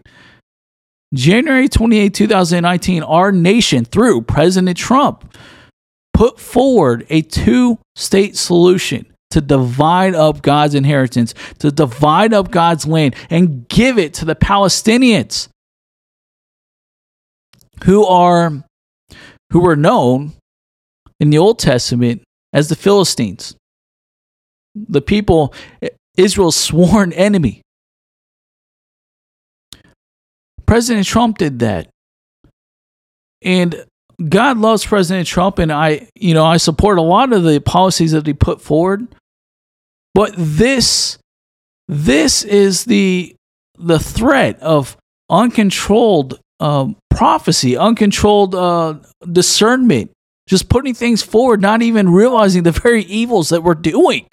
January 1.17 1.67
28, 1.67 2.13
2019, 2.13 3.03
our 3.03 3.32
nation, 3.32 3.84
through 3.84 4.21
President 4.21 4.77
Trump, 4.77 5.36
put 6.13 6.39
forward 6.39 7.06
a 7.10 7.21
two 7.21 7.80
state 7.95 8.38
solution 8.38 9.06
to 9.32 9.41
divide 9.41 10.15
up 10.15 10.41
God's 10.41 10.75
inheritance, 10.75 11.34
to 11.60 11.71
divide 11.71 12.34
up 12.34 12.51
God's 12.51 12.86
land, 12.88 13.15
and 13.30 13.67
give 13.67 13.97
it 13.97 14.13
to 14.15 14.25
the 14.25 14.36
Palestinians 14.36 15.49
who 17.84 18.06
are 18.06 18.63
who 19.51 19.60
were 19.60 19.75
known 19.75 20.34
in 21.19 21.30
the 21.30 21.38
Old 21.38 21.58
Testament 21.60 22.21
as 22.53 22.69
the 22.69 22.75
Philistines, 22.75 23.56
the 24.75 25.01
people 25.01 25.53
Israel's 26.15 26.56
sworn 26.56 27.12
enemy. 27.13 27.62
President 30.67 31.08
Trump 31.08 31.38
did 31.38 31.60
that. 31.60 31.89
And 33.41 33.86
God 34.30 34.58
loves 34.58 34.86
President 34.86 35.27
Trump, 35.27 35.60
and 35.60 35.71
I, 35.71 36.10
you 36.15 36.34
know, 36.34 36.45
I 36.45 36.58
support 36.58 36.97
a 36.97 37.03
lot 37.03 37.34
of 37.34 37.43
the 37.43 37.60
policies 37.60 38.12
that 38.12 38.27
he 38.27 38.34
put 38.34 38.62
forward. 38.62 39.08
But 40.13 40.34
this 40.36 41.17
this 41.88 42.43
is 42.43 42.86
the 42.86 43.36
the 43.77 43.99
threat 43.99 44.60
of 44.62 44.97
uncontrolled 45.30 46.39
uh, 46.60 46.88
prophecy, 47.12 47.77
uncontrolled 47.77 48.56
uh, 48.56 48.95
discernment, 49.32 50.12
just 50.47 50.69
putting 50.69 50.95
things 50.95 51.21
forward, 51.21 51.62
not 51.62 51.84
even 51.84 52.10
realizing 52.10 52.63
the 52.63 52.71
very 52.71 53.03
evils 53.03 53.49
that 53.49 53.62
we're 53.63 53.75
doing. 53.75 54.27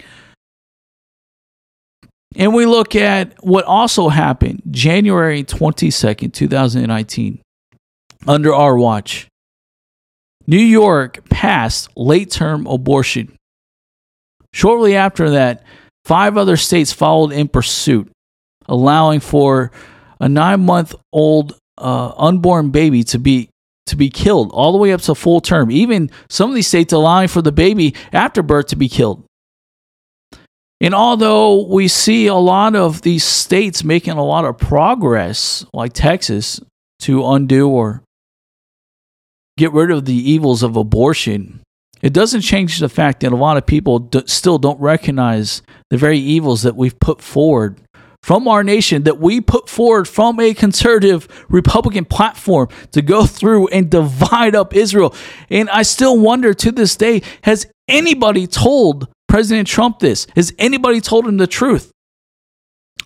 And 2.35 2.53
we 2.53 2.65
look 2.65 2.95
at 2.95 3.43
what 3.43 3.65
also 3.65 4.09
happened 4.09 4.61
January 4.69 5.43
22nd, 5.43 6.33
2019, 6.33 7.41
under 8.27 8.53
our 8.53 8.77
watch. 8.77 9.27
New 10.47 10.57
York 10.57 11.27
passed 11.29 11.89
late 11.95 12.29
term 12.29 12.67
abortion. 12.67 13.35
Shortly 14.53 14.95
after 14.95 15.31
that, 15.31 15.63
five 16.03 16.37
other 16.37 16.57
states 16.57 16.93
followed 16.93 17.31
in 17.31 17.47
pursuit, 17.47 18.11
allowing 18.67 19.19
for 19.19 19.71
a 20.19 20.29
nine 20.29 20.61
month 20.61 20.95
old 21.11 21.57
uh, 21.77 22.13
unborn 22.17 22.69
baby 22.69 23.03
to 23.03 23.19
be 23.19 23.49
to 23.87 23.95
be 23.95 24.09
killed 24.09 24.51
all 24.51 24.71
the 24.71 24.77
way 24.77 24.93
up 24.93 25.01
to 25.01 25.15
full 25.15 25.41
term. 25.41 25.69
Even 25.71 26.09
some 26.29 26.49
of 26.49 26.55
these 26.55 26.67
states 26.67 26.93
allowing 26.93 27.27
for 27.27 27.41
the 27.41 27.51
baby 27.51 27.93
after 28.11 28.41
birth 28.41 28.67
to 28.67 28.75
be 28.75 28.89
killed. 28.89 29.24
And 30.85 30.93
although 30.93 31.65
we 31.65 31.87
see 31.87 32.27
a 32.27 32.35
lot 32.35 32.75
of 32.75 33.01
these 33.01 33.23
states 33.23 33.83
making 33.83 34.13
a 34.13 34.23
lot 34.23 34.45
of 34.45 34.59
progress, 34.59 35.65
like 35.73 35.93
Texas, 35.93 36.61
to 36.99 37.25
undo 37.25 37.67
or 37.67 38.03
get 39.57 39.71
rid 39.71 39.89
of 39.89 40.05
the 40.05 40.13
evils 40.13 40.61
of 40.61 40.77
abortion, 40.77 41.61
it 42.03 42.13
doesn't 42.13 42.41
change 42.41 42.77
the 42.77 42.87
fact 42.87 43.21
that 43.21 43.31
a 43.31 43.35
lot 43.35 43.57
of 43.57 43.65
people 43.65 44.11
still 44.27 44.59
don't 44.59 44.79
recognize 44.79 45.63
the 45.89 45.97
very 45.97 46.19
evils 46.19 46.61
that 46.61 46.75
we've 46.75 46.99
put 46.99 47.19
forward 47.19 47.81
from 48.21 48.47
our 48.47 48.63
nation 48.63 49.03
that 49.03 49.17
we 49.17 49.41
put 49.41 49.67
forward 49.67 50.07
from 50.07 50.39
a 50.39 50.53
conservative 50.53 51.27
Republican 51.49 52.05
platform 52.05 52.67
to 52.91 53.01
go 53.01 53.25
through 53.25 53.69
and 53.69 53.89
divide 53.89 54.55
up 54.55 54.75
Israel. 54.75 55.15
And 55.49 55.67
I 55.71 55.81
still 55.81 56.19
wonder 56.19 56.53
to 56.53 56.71
this 56.71 56.95
day 56.95 57.23
has 57.41 57.65
anybody 57.87 58.45
told 58.45 59.07
President 59.27 59.67
Trump 59.67 59.99
this? 59.99 60.27
Has 60.35 60.53
anybody 60.57 61.01
told 61.01 61.27
him 61.27 61.37
the 61.37 61.47
truth? 61.47 61.91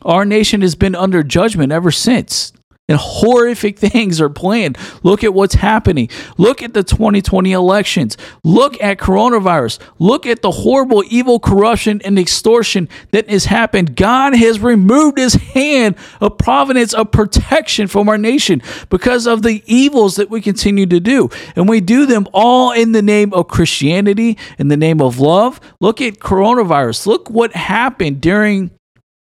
Our 0.02 0.26
nation 0.26 0.62
has 0.62 0.76
been 0.76 0.96
under 0.96 1.24
judgment 1.24 1.72
ever 1.72 1.92
since 1.92 2.54
and 2.90 2.98
horrific 2.98 3.80
things 3.80 4.20
are 4.20 4.30
planned. 4.30 4.78
Look 5.04 5.24
at 5.24 5.34
what's 5.34 5.56
happening. 5.56 6.10
Look 6.38 6.62
at 6.62 6.74
the 6.74 6.84
2020 6.84 7.54
elections. 7.54 8.18
Look 8.44 8.82
at 8.82 8.98
coronavirus. 8.98 9.80
Look 10.00 10.26
at 10.26 10.42
the 10.42 10.52
horrible, 10.52 11.04
evil 11.08 11.40
corruption 11.40 12.02
and 12.04 12.20
extortion 12.20 12.90
that 13.12 13.30
has 13.30 13.46
happened. 13.46 13.96
God 13.96 14.36
has 14.36 14.60
removed 14.60 15.18
his 15.20 15.36
hand 15.36 15.96
of 16.20 16.38
providence, 16.38 16.94
of 16.94 17.12
protection 17.12 17.88
from 17.88 18.10
our 18.10 18.18
nation 18.18 18.62
because 18.90 19.28
of 19.28 19.44
the 19.44 19.64
evils 19.66 20.18
that 20.18 20.30
we 20.30 20.42
continue 20.42 20.88
to 20.88 21.00
do. 21.00 21.30
And 21.56 21.70
we 21.70 21.80
do 21.80 22.06
them 22.06 22.28
all 22.34 22.72
in 22.72 22.92
the 22.92 23.02
name 23.04 23.34
of 23.34 23.48
Christianity, 23.48 24.38
in 24.58 24.68
the 24.68 24.78
name 24.78 25.02
of 25.02 25.20
love. 25.20 25.62
Look 25.80 26.02
at 26.02 26.16
coronavirus. 26.16 27.06
Look 27.06 27.30
what 27.30 27.54
happened 27.54 28.20
during 28.20 28.72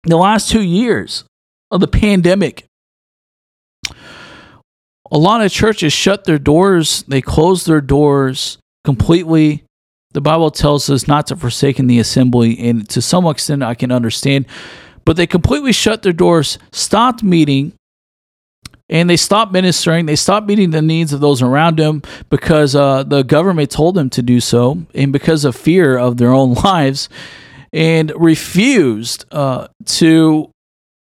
the 0.04 0.16
last 0.16 0.48
two 0.48 0.62
years 0.62 1.24
of 1.70 1.80
the 1.80 1.88
pandemic 1.88 2.69
a 5.10 5.18
lot 5.18 5.42
of 5.42 5.50
churches 5.50 5.92
shut 5.92 6.24
their 6.24 6.38
doors, 6.38 7.02
they 7.08 7.20
close 7.20 7.64
their 7.64 7.80
doors 7.80 8.58
completely. 8.84 9.64
The 10.12 10.20
Bible 10.20 10.50
tells 10.50 10.90
us 10.90 11.06
not 11.06 11.28
to 11.28 11.36
forsaken 11.36 11.86
the 11.86 11.98
assembly, 11.98 12.58
and 12.58 12.88
to 12.90 13.02
some 13.02 13.26
extent 13.26 13.62
I 13.62 13.74
can 13.74 13.92
understand, 13.92 14.46
but 15.04 15.16
they 15.16 15.26
completely 15.26 15.72
shut 15.72 16.02
their 16.02 16.12
doors, 16.12 16.58
stopped 16.72 17.22
meeting, 17.22 17.72
and 18.88 19.08
they 19.08 19.16
stopped 19.16 19.52
ministering. 19.52 20.06
They 20.06 20.16
stopped 20.16 20.48
meeting 20.48 20.70
the 20.70 20.82
needs 20.82 21.12
of 21.12 21.20
those 21.20 21.42
around 21.42 21.78
them 21.78 22.02
because 22.28 22.74
uh, 22.74 23.04
the 23.04 23.22
government 23.22 23.70
told 23.70 23.94
them 23.94 24.10
to 24.10 24.22
do 24.22 24.40
so, 24.40 24.84
and 24.94 25.12
because 25.12 25.44
of 25.44 25.54
fear 25.54 25.96
of 25.96 26.16
their 26.16 26.32
own 26.32 26.54
lives, 26.64 27.08
and 27.72 28.12
refused 28.16 29.24
uh, 29.30 29.68
to 29.86 30.50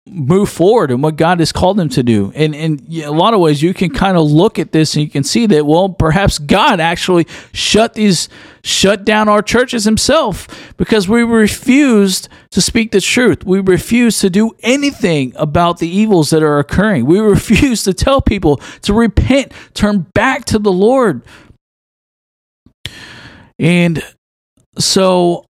move 0.07 0.49
forward 0.49 0.89
and 0.89 1.03
what 1.03 1.15
God 1.15 1.39
has 1.39 1.51
called 1.51 1.77
them 1.77 1.89
to 1.89 2.01
do. 2.01 2.31
And 2.33 2.55
in 2.55 3.03
a 3.03 3.11
lot 3.11 3.35
of 3.35 3.39
ways, 3.39 3.61
you 3.61 3.73
can 3.73 3.91
kind 3.91 4.17
of 4.17 4.31
look 4.31 4.57
at 4.57 4.71
this 4.71 4.95
and 4.95 5.03
you 5.03 5.09
can 5.09 5.23
see 5.23 5.45
that, 5.45 5.65
well, 5.65 5.89
perhaps 5.89 6.39
God 6.39 6.79
actually 6.79 7.27
shut 7.53 7.93
these, 7.93 8.27
shut 8.63 9.05
down 9.05 9.29
our 9.29 9.43
churches 9.43 9.85
himself 9.85 10.73
because 10.77 11.07
we 11.07 11.21
refused 11.21 12.29
to 12.49 12.61
speak 12.61 12.91
the 12.91 12.99
truth. 12.99 13.45
We 13.45 13.59
refused 13.59 14.21
to 14.21 14.29
do 14.31 14.51
anything 14.61 15.33
about 15.35 15.77
the 15.77 15.87
evils 15.87 16.31
that 16.31 16.41
are 16.41 16.57
occurring. 16.57 17.05
We 17.05 17.19
refused 17.19 17.85
to 17.85 17.93
tell 17.93 18.21
people 18.21 18.57
to 18.81 18.93
repent, 18.93 19.53
turn 19.75 20.07
back 20.15 20.45
to 20.45 20.57
the 20.57 20.71
Lord. 20.71 21.21
And 23.59 24.03
so 24.79 25.45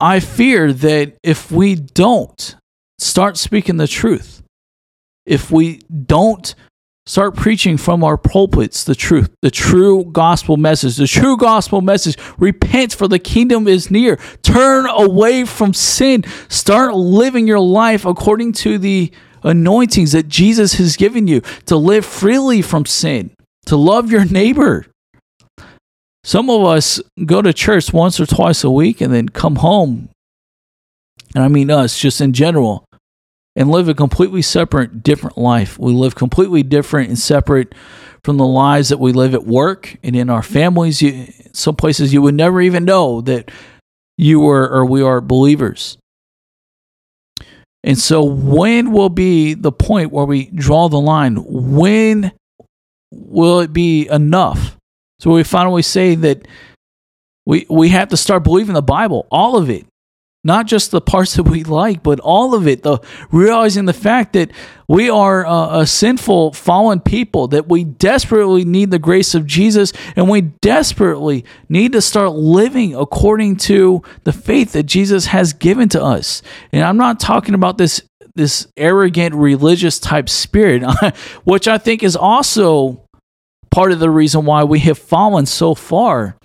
I 0.00 0.20
fear 0.20 0.72
that 0.72 1.18
if 1.22 1.52
we 1.52 1.74
don't, 1.74 2.56
start 2.98 3.36
speaking 3.36 3.76
the 3.76 3.88
truth, 3.88 4.42
if 5.26 5.50
we 5.50 5.80
don't 6.06 6.54
start 7.06 7.34
preaching 7.34 7.78
from 7.78 8.04
our 8.04 8.18
pulpits 8.18 8.84
the 8.84 8.94
truth, 8.94 9.30
the 9.40 9.50
true 9.50 10.04
gospel 10.04 10.56
message, 10.56 10.96
the 10.96 11.06
true 11.06 11.36
gospel 11.36 11.80
message, 11.80 12.16
repent 12.36 12.94
for 12.94 13.08
the 13.08 13.18
kingdom 13.18 13.66
is 13.66 13.90
near. 13.90 14.16
Turn 14.42 14.86
away 14.86 15.44
from 15.44 15.72
sin. 15.72 16.24
Start 16.48 16.94
living 16.94 17.48
your 17.48 17.60
life 17.60 18.04
according 18.04 18.52
to 18.52 18.78
the 18.78 19.10
anointings 19.42 20.12
that 20.12 20.28
Jesus 20.28 20.74
has 20.74 20.96
given 20.96 21.26
you 21.26 21.40
to 21.66 21.76
live 21.76 22.04
freely 22.04 22.60
from 22.60 22.84
sin, 22.84 23.30
to 23.66 23.76
love 23.76 24.10
your 24.10 24.24
neighbor. 24.24 24.84
Some 26.24 26.50
of 26.50 26.64
us 26.64 27.00
go 27.24 27.40
to 27.40 27.54
church 27.54 27.92
once 27.92 28.20
or 28.20 28.26
twice 28.26 28.64
a 28.64 28.70
week 28.70 29.00
and 29.00 29.14
then 29.14 29.30
come 29.30 29.56
home. 29.56 30.10
And 31.34 31.44
I 31.44 31.48
mean 31.48 31.70
us, 31.70 31.98
just 31.98 32.20
in 32.20 32.32
general, 32.32 32.84
and 33.58 33.72
live 33.72 33.88
a 33.88 33.94
completely 33.94 34.40
separate, 34.40 35.02
different 35.02 35.36
life. 35.36 35.80
We 35.80 35.92
live 35.92 36.14
completely 36.14 36.62
different 36.62 37.08
and 37.08 37.18
separate 37.18 37.74
from 38.22 38.36
the 38.36 38.46
lives 38.46 38.88
that 38.90 39.00
we 39.00 39.12
live 39.12 39.34
at 39.34 39.46
work 39.46 39.96
and 40.04 40.14
in 40.14 40.30
our 40.30 40.44
families. 40.44 41.02
You, 41.02 41.26
some 41.52 41.74
places 41.74 42.12
you 42.12 42.22
would 42.22 42.36
never 42.36 42.60
even 42.60 42.84
know 42.84 43.20
that 43.22 43.50
you 44.16 44.38
were 44.38 44.70
or 44.70 44.86
we 44.86 45.02
are 45.02 45.20
believers. 45.20 45.98
And 47.82 47.98
so, 47.98 48.22
when 48.22 48.92
will 48.92 49.08
be 49.08 49.54
the 49.54 49.72
point 49.72 50.12
where 50.12 50.24
we 50.24 50.46
draw 50.50 50.88
the 50.88 51.00
line? 51.00 51.36
When 51.44 52.30
will 53.10 53.58
it 53.58 53.72
be 53.72 54.08
enough? 54.08 54.76
So, 55.18 55.32
we 55.32 55.42
finally 55.42 55.82
say 55.82 56.14
that 56.14 56.46
we, 57.44 57.66
we 57.68 57.88
have 57.88 58.10
to 58.10 58.16
start 58.16 58.44
believing 58.44 58.74
the 58.74 58.82
Bible, 58.82 59.26
all 59.32 59.56
of 59.56 59.68
it 59.68 59.84
not 60.48 60.66
just 60.66 60.90
the 60.90 61.00
parts 61.00 61.34
that 61.34 61.42
we 61.44 61.62
like, 61.62 62.02
but 62.02 62.18
all 62.20 62.54
of 62.54 62.66
it. 62.66 62.82
The 62.82 62.98
realizing 63.30 63.84
the 63.84 63.92
fact 63.92 64.32
that 64.32 64.50
we 64.88 65.10
are 65.10 65.44
a, 65.46 65.86
sinful, 65.86 66.54
fallen 66.54 67.00
people, 67.00 67.48
that 67.48 67.68
we 67.68 67.84
desperately 67.84 68.64
need 68.64 68.90
the 68.90 68.98
grace 68.98 69.34
of 69.34 69.44
Jesus, 69.44 69.92
and 70.16 70.30
we 70.30 70.40
desperately 70.40 71.44
need 71.68 71.92
to 71.92 72.00
start 72.00 72.32
living 72.32 72.94
according 72.94 73.56
to 73.56 74.02
the 74.24 74.32
faith 74.32 74.72
that 74.72 74.84
Jesus 74.84 75.26
has 75.26 75.52
given 75.52 75.90
to 75.90 76.02
us. 76.02 76.40
And 76.72 76.82
I'm 76.82 76.96
not 76.96 77.20
talking 77.20 77.54
about 77.54 77.76
this 77.78 78.02
this 78.34 78.68
arrogant 78.76 79.34
religious 79.34 79.98
type 79.98 80.28
spirit, 80.28 80.82
which 81.44 81.68
I 81.68 81.76
think 81.76 82.02
is 82.02 82.16
also 82.16 83.04
part 83.70 83.92
of 83.92 83.98
the 83.98 84.08
reason 84.08 84.46
why 84.46 84.64
we 84.64 84.78
have 84.80 84.96
fallen 84.96 85.44
so 85.44 85.74
far 85.74 86.37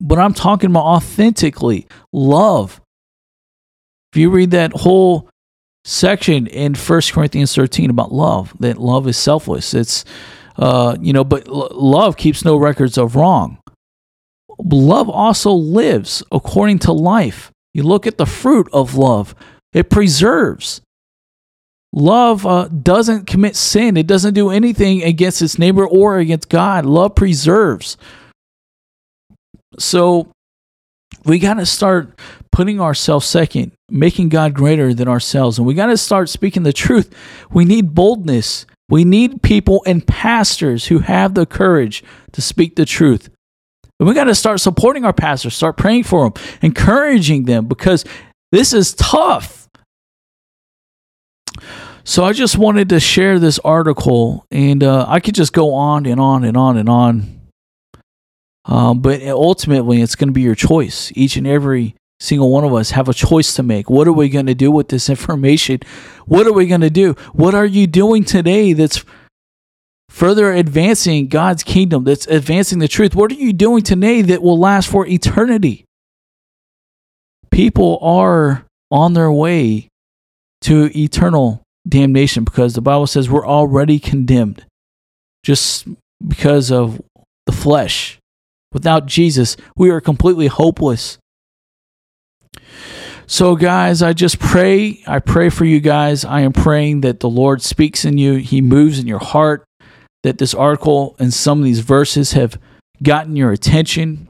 but 0.00 0.18
I'm 0.18 0.34
talking 0.34 0.70
about 0.70 0.84
authentically 0.84 1.86
love. 2.12 2.80
If 4.12 4.18
you 4.18 4.30
read 4.30 4.52
that 4.52 4.72
whole 4.72 5.28
section 5.84 6.46
in 6.46 6.74
First 6.74 7.12
Corinthians 7.12 7.54
13 7.54 7.90
about 7.90 8.12
love, 8.12 8.54
that 8.60 8.78
love 8.78 9.06
is 9.06 9.16
selfless. 9.16 9.74
It's, 9.74 10.04
uh, 10.56 10.96
you 11.00 11.12
know, 11.12 11.24
but 11.24 11.48
l- 11.48 11.68
love 11.72 12.16
keeps 12.16 12.44
no 12.44 12.56
records 12.56 12.98
of 12.98 13.16
wrong. 13.16 13.58
Love 14.58 15.08
also 15.08 15.52
lives 15.52 16.22
according 16.32 16.80
to 16.80 16.92
life. 16.92 17.52
You 17.74 17.82
look 17.82 18.06
at 18.06 18.18
the 18.18 18.26
fruit 18.26 18.68
of 18.72 18.94
love, 18.96 19.34
it 19.72 19.90
preserves. 19.90 20.80
Love 21.92 22.44
uh, 22.44 22.68
doesn't 22.68 23.26
commit 23.26 23.56
sin. 23.56 23.96
It 23.96 24.06
doesn't 24.06 24.34
do 24.34 24.50
anything 24.50 25.02
against 25.02 25.40
its 25.40 25.58
neighbor 25.58 25.86
or 25.86 26.18
against 26.18 26.48
God. 26.48 26.84
Love 26.84 27.14
preserves. 27.14 27.96
So 29.78 30.30
we 31.24 31.38
got 31.38 31.54
to 31.54 31.66
start 31.66 32.18
putting 32.52 32.80
ourselves 32.80 33.26
second, 33.26 33.72
making 33.88 34.28
God 34.28 34.54
greater 34.54 34.94
than 34.94 35.08
ourselves. 35.08 35.58
And 35.58 35.66
we 35.66 35.74
got 35.74 35.86
to 35.86 35.96
start 35.96 36.28
speaking 36.28 36.62
the 36.62 36.72
truth. 36.72 37.14
We 37.50 37.64
need 37.64 37.94
boldness. 37.94 38.66
We 38.88 39.04
need 39.04 39.42
people 39.42 39.82
and 39.86 40.06
pastors 40.06 40.86
who 40.86 41.00
have 41.00 41.34
the 41.34 41.46
courage 41.46 42.02
to 42.32 42.40
speak 42.40 42.76
the 42.76 42.86
truth. 42.86 43.28
And 44.00 44.08
we 44.08 44.14
got 44.14 44.24
to 44.24 44.34
start 44.34 44.60
supporting 44.60 45.04
our 45.04 45.12
pastors, 45.12 45.54
start 45.54 45.76
praying 45.76 46.04
for 46.04 46.24
them, 46.24 46.42
encouraging 46.62 47.44
them 47.44 47.66
because 47.66 48.04
this 48.52 48.72
is 48.72 48.94
tough. 48.94 49.68
So 52.04 52.24
I 52.24 52.32
just 52.32 52.56
wanted 52.56 52.88
to 52.90 53.00
share 53.00 53.38
this 53.38 53.58
article, 53.58 54.46
and 54.50 54.82
uh, 54.82 55.04
I 55.06 55.20
could 55.20 55.34
just 55.34 55.52
go 55.52 55.74
on 55.74 56.06
and 56.06 56.18
on 56.18 56.44
and 56.44 56.56
on 56.56 56.78
and 56.78 56.88
on. 56.88 57.37
Um, 58.68 59.00
but 59.00 59.22
ultimately, 59.22 60.02
it's 60.02 60.14
going 60.14 60.28
to 60.28 60.32
be 60.32 60.42
your 60.42 60.54
choice. 60.54 61.10
Each 61.16 61.36
and 61.36 61.46
every 61.46 61.94
single 62.20 62.50
one 62.50 62.64
of 62.64 62.74
us 62.74 62.90
have 62.90 63.08
a 63.08 63.14
choice 63.14 63.54
to 63.54 63.62
make. 63.62 63.88
What 63.88 64.06
are 64.06 64.12
we 64.12 64.28
going 64.28 64.46
to 64.46 64.54
do 64.54 64.70
with 64.70 64.88
this 64.88 65.08
information? 65.10 65.80
What 66.26 66.46
are 66.46 66.52
we 66.52 66.66
going 66.66 66.82
to 66.82 66.90
do? 66.90 67.14
What 67.32 67.54
are 67.54 67.66
you 67.66 67.86
doing 67.86 68.24
today 68.24 68.74
that's 68.74 69.04
further 70.10 70.52
advancing 70.52 71.28
God's 71.28 71.62
kingdom, 71.62 72.04
that's 72.04 72.26
advancing 72.26 72.78
the 72.78 72.88
truth? 72.88 73.14
What 73.14 73.32
are 73.32 73.36
you 73.36 73.52
doing 73.52 73.82
today 73.82 74.22
that 74.22 74.42
will 74.42 74.58
last 74.58 74.88
for 74.88 75.06
eternity? 75.06 75.84
People 77.50 77.98
are 78.02 78.64
on 78.90 79.14
their 79.14 79.32
way 79.32 79.88
to 80.62 80.90
eternal 80.96 81.62
damnation 81.88 82.44
because 82.44 82.74
the 82.74 82.82
Bible 82.82 83.06
says 83.06 83.30
we're 83.30 83.46
already 83.46 83.98
condemned 83.98 84.64
just 85.44 85.86
because 86.26 86.70
of 86.70 87.00
the 87.46 87.52
flesh. 87.52 88.17
Without 88.72 89.06
Jesus, 89.06 89.56
we 89.76 89.90
are 89.90 90.00
completely 90.00 90.46
hopeless. 90.46 91.18
So, 93.26 93.56
guys, 93.56 94.02
I 94.02 94.14
just 94.14 94.38
pray. 94.38 95.02
I 95.06 95.18
pray 95.18 95.50
for 95.50 95.64
you 95.64 95.80
guys. 95.80 96.24
I 96.24 96.40
am 96.40 96.52
praying 96.52 97.02
that 97.02 97.20
the 97.20 97.28
Lord 97.28 97.60
speaks 97.60 98.04
in 98.04 98.16
you, 98.16 98.36
He 98.36 98.60
moves 98.60 98.98
in 98.98 99.06
your 99.06 99.18
heart, 99.18 99.64
that 100.22 100.38
this 100.38 100.54
article 100.54 101.14
and 101.18 101.32
some 101.32 101.58
of 101.58 101.64
these 101.64 101.80
verses 101.80 102.32
have 102.32 102.58
gotten 103.02 103.36
your 103.36 103.52
attention. 103.52 104.28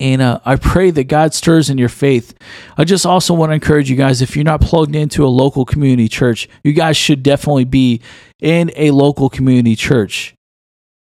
And 0.00 0.20
uh, 0.20 0.40
I 0.44 0.56
pray 0.56 0.90
that 0.90 1.04
God 1.04 1.34
stirs 1.34 1.70
in 1.70 1.78
your 1.78 1.88
faith. 1.88 2.34
I 2.76 2.84
just 2.84 3.06
also 3.06 3.32
want 3.32 3.50
to 3.50 3.54
encourage 3.54 3.88
you 3.88 3.96
guys 3.96 4.20
if 4.20 4.36
you're 4.36 4.44
not 4.44 4.60
plugged 4.60 4.94
into 4.94 5.24
a 5.24 5.28
local 5.28 5.64
community 5.64 6.08
church, 6.08 6.48
you 6.62 6.72
guys 6.72 6.96
should 6.96 7.22
definitely 7.22 7.64
be 7.64 8.00
in 8.40 8.70
a 8.76 8.90
local 8.90 9.30
community 9.30 9.76
church. 9.76 10.34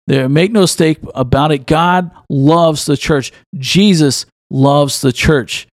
There, 0.08 0.30
make 0.30 0.52
no 0.52 0.62
mistake 0.62 1.00
about 1.14 1.52
it. 1.52 1.68
God 1.68 2.12
loves 2.30 2.86
the 2.86 2.98
church. 2.98 3.34
Jesus 3.56 4.26
loves 4.50 5.02
the 5.02 5.12
church. 5.12 5.68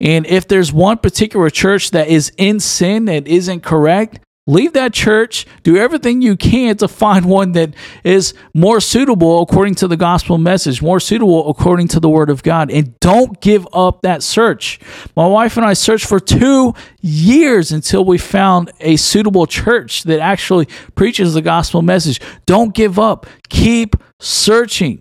And 0.00 0.26
if 0.26 0.48
there's 0.48 0.72
one 0.72 0.98
particular 0.98 1.50
church 1.50 1.92
that 1.92 2.08
is 2.08 2.32
in 2.36 2.58
sin 2.60 3.08
and 3.08 3.26
isn't 3.28 3.62
correct, 3.62 4.18
leave 4.46 4.74
that 4.74 4.92
church. 4.92 5.46
Do 5.62 5.76
everything 5.76 6.20
you 6.20 6.36
can 6.36 6.76
to 6.78 6.88
find 6.88 7.24
one 7.24 7.52
that 7.52 7.74
is 8.02 8.34
more 8.52 8.80
suitable 8.80 9.42
according 9.42 9.76
to 9.76 9.88
the 9.88 9.96
gospel 9.96 10.38
message, 10.38 10.82
more 10.82 11.00
suitable 11.00 11.48
according 11.48 11.88
to 11.88 12.00
the 12.00 12.08
word 12.08 12.30
of 12.30 12.42
God. 12.42 12.70
And 12.70 12.98
don't 13.00 13.40
give 13.40 13.66
up 13.72 14.02
that 14.02 14.22
search. 14.22 14.80
My 15.16 15.26
wife 15.26 15.56
and 15.56 15.64
I 15.64 15.72
searched 15.72 16.06
for 16.06 16.20
two 16.20 16.74
years 17.00 17.72
until 17.72 18.04
we 18.04 18.18
found 18.18 18.70
a 18.80 18.96
suitable 18.96 19.46
church 19.46 20.02
that 20.04 20.20
actually 20.20 20.66
preaches 20.94 21.34
the 21.34 21.42
gospel 21.42 21.82
message. 21.82 22.20
Don't 22.46 22.74
give 22.74 22.98
up. 22.98 23.26
Keep 23.48 23.96
searching. 24.20 25.00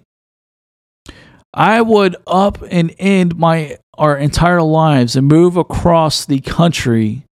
I 1.53 1.81
would 1.81 2.15
up 2.25 2.63
and 2.69 2.95
end 2.97 3.37
my 3.37 3.77
our 3.95 4.17
entire 4.17 4.61
lives 4.61 5.15
and 5.15 5.27
move 5.27 5.55
across 5.55 6.25
the 6.25 6.39
country 6.39 7.25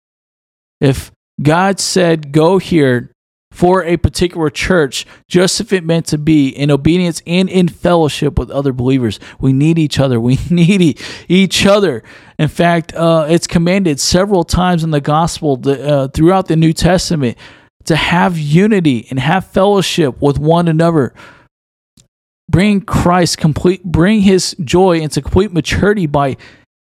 if 0.79 1.11
God 1.41 1.81
said, 1.81 2.33
go 2.33 2.59
here 2.59 3.11
for 3.51 3.83
a 3.83 3.97
particular 3.97 4.49
church, 4.49 5.07
just 5.29 5.61
if 5.61 5.73
it 5.73 5.85
meant 5.85 6.07
to 6.07 6.19
be 6.19 6.49
in 6.49 6.71
obedience 6.71 7.21
and 7.27 7.49
in 7.49 7.69
fellowship 7.69 8.39
with 8.39 8.51
other 8.51 8.73
believers. 8.73 9.19
We 9.41 9.53
need 9.53 9.79
each 9.79 9.99
other. 9.99 10.21
We 10.31 10.39
need 10.51 11.01
each 11.29 11.67
other. 11.67 12.03
In 12.39 12.49
fact, 12.49 12.95
uh, 12.95 13.27
it's 13.29 13.47
commanded 13.47 13.99
several 13.99 14.45
times 14.45 14.85
in 14.85 14.91
the 14.91 15.01
gospel 15.01 15.61
uh, 15.65 16.09
throughout 16.09 16.47
the 16.47 16.57
New 16.57 16.73
Testament 16.73 17.37
to 17.85 17.97
have 17.97 18.39
unity 18.39 19.07
and 19.11 19.19
have 19.19 19.47
fellowship 19.47 20.21
with 20.21 20.39
one 20.39 20.69
another 20.69 21.15
bring 22.51 22.81
Christ 22.81 23.39
complete, 23.39 23.85
bring 23.85 24.21
his 24.21 24.57
joy 24.63 24.99
into 24.99 25.23
complete 25.23 25.53
maturity 25.53 26.07
by 26.07 26.37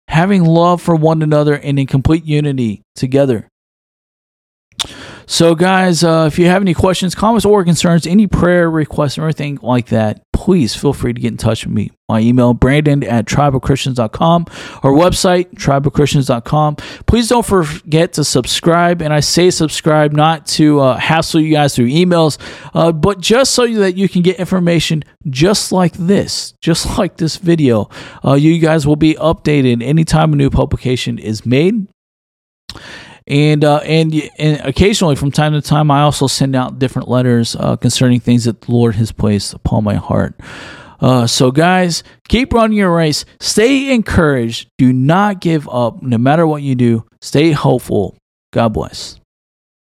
having 0.08 0.44
love 0.44 0.82
for 0.82 0.96
one 0.96 1.22
another 1.22 1.56
and 1.56 1.78
in 1.78 1.86
complete 1.86 2.26
unity 2.26 2.82
together. 2.96 3.48
So, 5.32 5.54
guys, 5.54 6.04
uh, 6.04 6.26
if 6.26 6.40
you 6.40 6.48
have 6.48 6.64
any 6.64 6.74
questions, 6.74 7.14
comments, 7.14 7.46
or 7.46 7.64
concerns, 7.64 8.08
any 8.08 8.26
prayer 8.26 8.68
requests, 8.68 9.16
or 9.20 9.26
anything 9.26 9.60
like 9.62 9.90
that, 9.90 10.24
please 10.34 10.76
feel 10.76 10.92
free 10.92 11.14
to 11.14 11.22
get 11.22 11.28
in 11.28 11.38
touch 11.38 11.68
with 11.68 11.74
me. 11.76 11.92
My 12.10 12.20
email, 12.20 12.56
brandon 12.56 13.04
at 13.04 13.26
tribeofchristians.com, 13.26 14.48
or 14.82 14.94
website, 14.94 15.54
tribeofchristians.com. 15.54 16.78
Please 17.06 17.28
don't 17.28 17.46
forget 17.46 18.14
to 18.14 18.24
subscribe. 18.24 19.04
And 19.04 19.14
I 19.14 19.20
say 19.20 19.52
subscribe 19.52 20.14
not 20.14 20.48
to 20.48 20.80
uh, 20.80 20.98
hassle 20.98 21.42
you 21.42 21.54
guys 21.54 21.76
through 21.76 21.90
emails, 21.90 22.40
uh, 22.74 22.92
but 22.92 23.22
just 23.22 23.54
so 23.54 23.68
that 23.68 23.96
you 23.96 24.10
can 24.10 24.24
get 24.24 24.40
information 24.40 25.04
just 25.30 25.72
like 25.72 25.94
this, 25.94 26.56
just 26.60 26.88
like 26.98 27.18
this 27.18 27.38
video. 27.38 27.88
Uh, 28.26 28.34
you 28.34 28.58
guys 28.58 28.88
will 28.88 28.96
be 28.96 29.14
updated 29.14 29.84
anytime 29.84 30.34
a 30.34 30.36
new 30.36 30.50
publication 30.50 31.20
is 31.20 31.46
made 31.46 31.88
and 33.28 33.64
uh, 33.64 33.78
and 33.78 34.14
and 34.38 34.62
occasionally 34.66 35.16
from 35.16 35.32
time 35.32 35.54
to 35.54 35.62
time 35.62 35.92
I 35.92 36.02
also 36.02 36.28
send 36.28 36.56
out 36.56 36.80
different 36.80 37.08
letters 37.08 37.56
uh, 37.56 37.76
concerning 37.76 38.20
things 38.20 38.46
that 38.46 38.62
the 38.62 38.72
Lord 38.72 38.96
has 38.96 39.12
placed 39.12 39.54
upon 39.54 39.84
my 39.84 39.96
heart. 39.96 40.40
Uh, 41.00 41.26
so 41.28 41.52
guys, 41.52 42.04
keep 42.28 42.54
running 42.54 42.78
your 42.78 42.94
race. 42.94 43.26
Stay 43.40 43.94
encouraged. 43.94 44.70
Do 44.78 44.92
not 44.92 45.40
give 45.40 45.68
up. 45.70 46.02
No 46.02 46.18
matter 46.18 46.46
what 46.46 46.62
you 46.62 46.76
do, 46.76 47.06
stay 47.22 47.52
hopeful. 47.52 48.18
God 48.52 48.74
bless. 48.74 49.19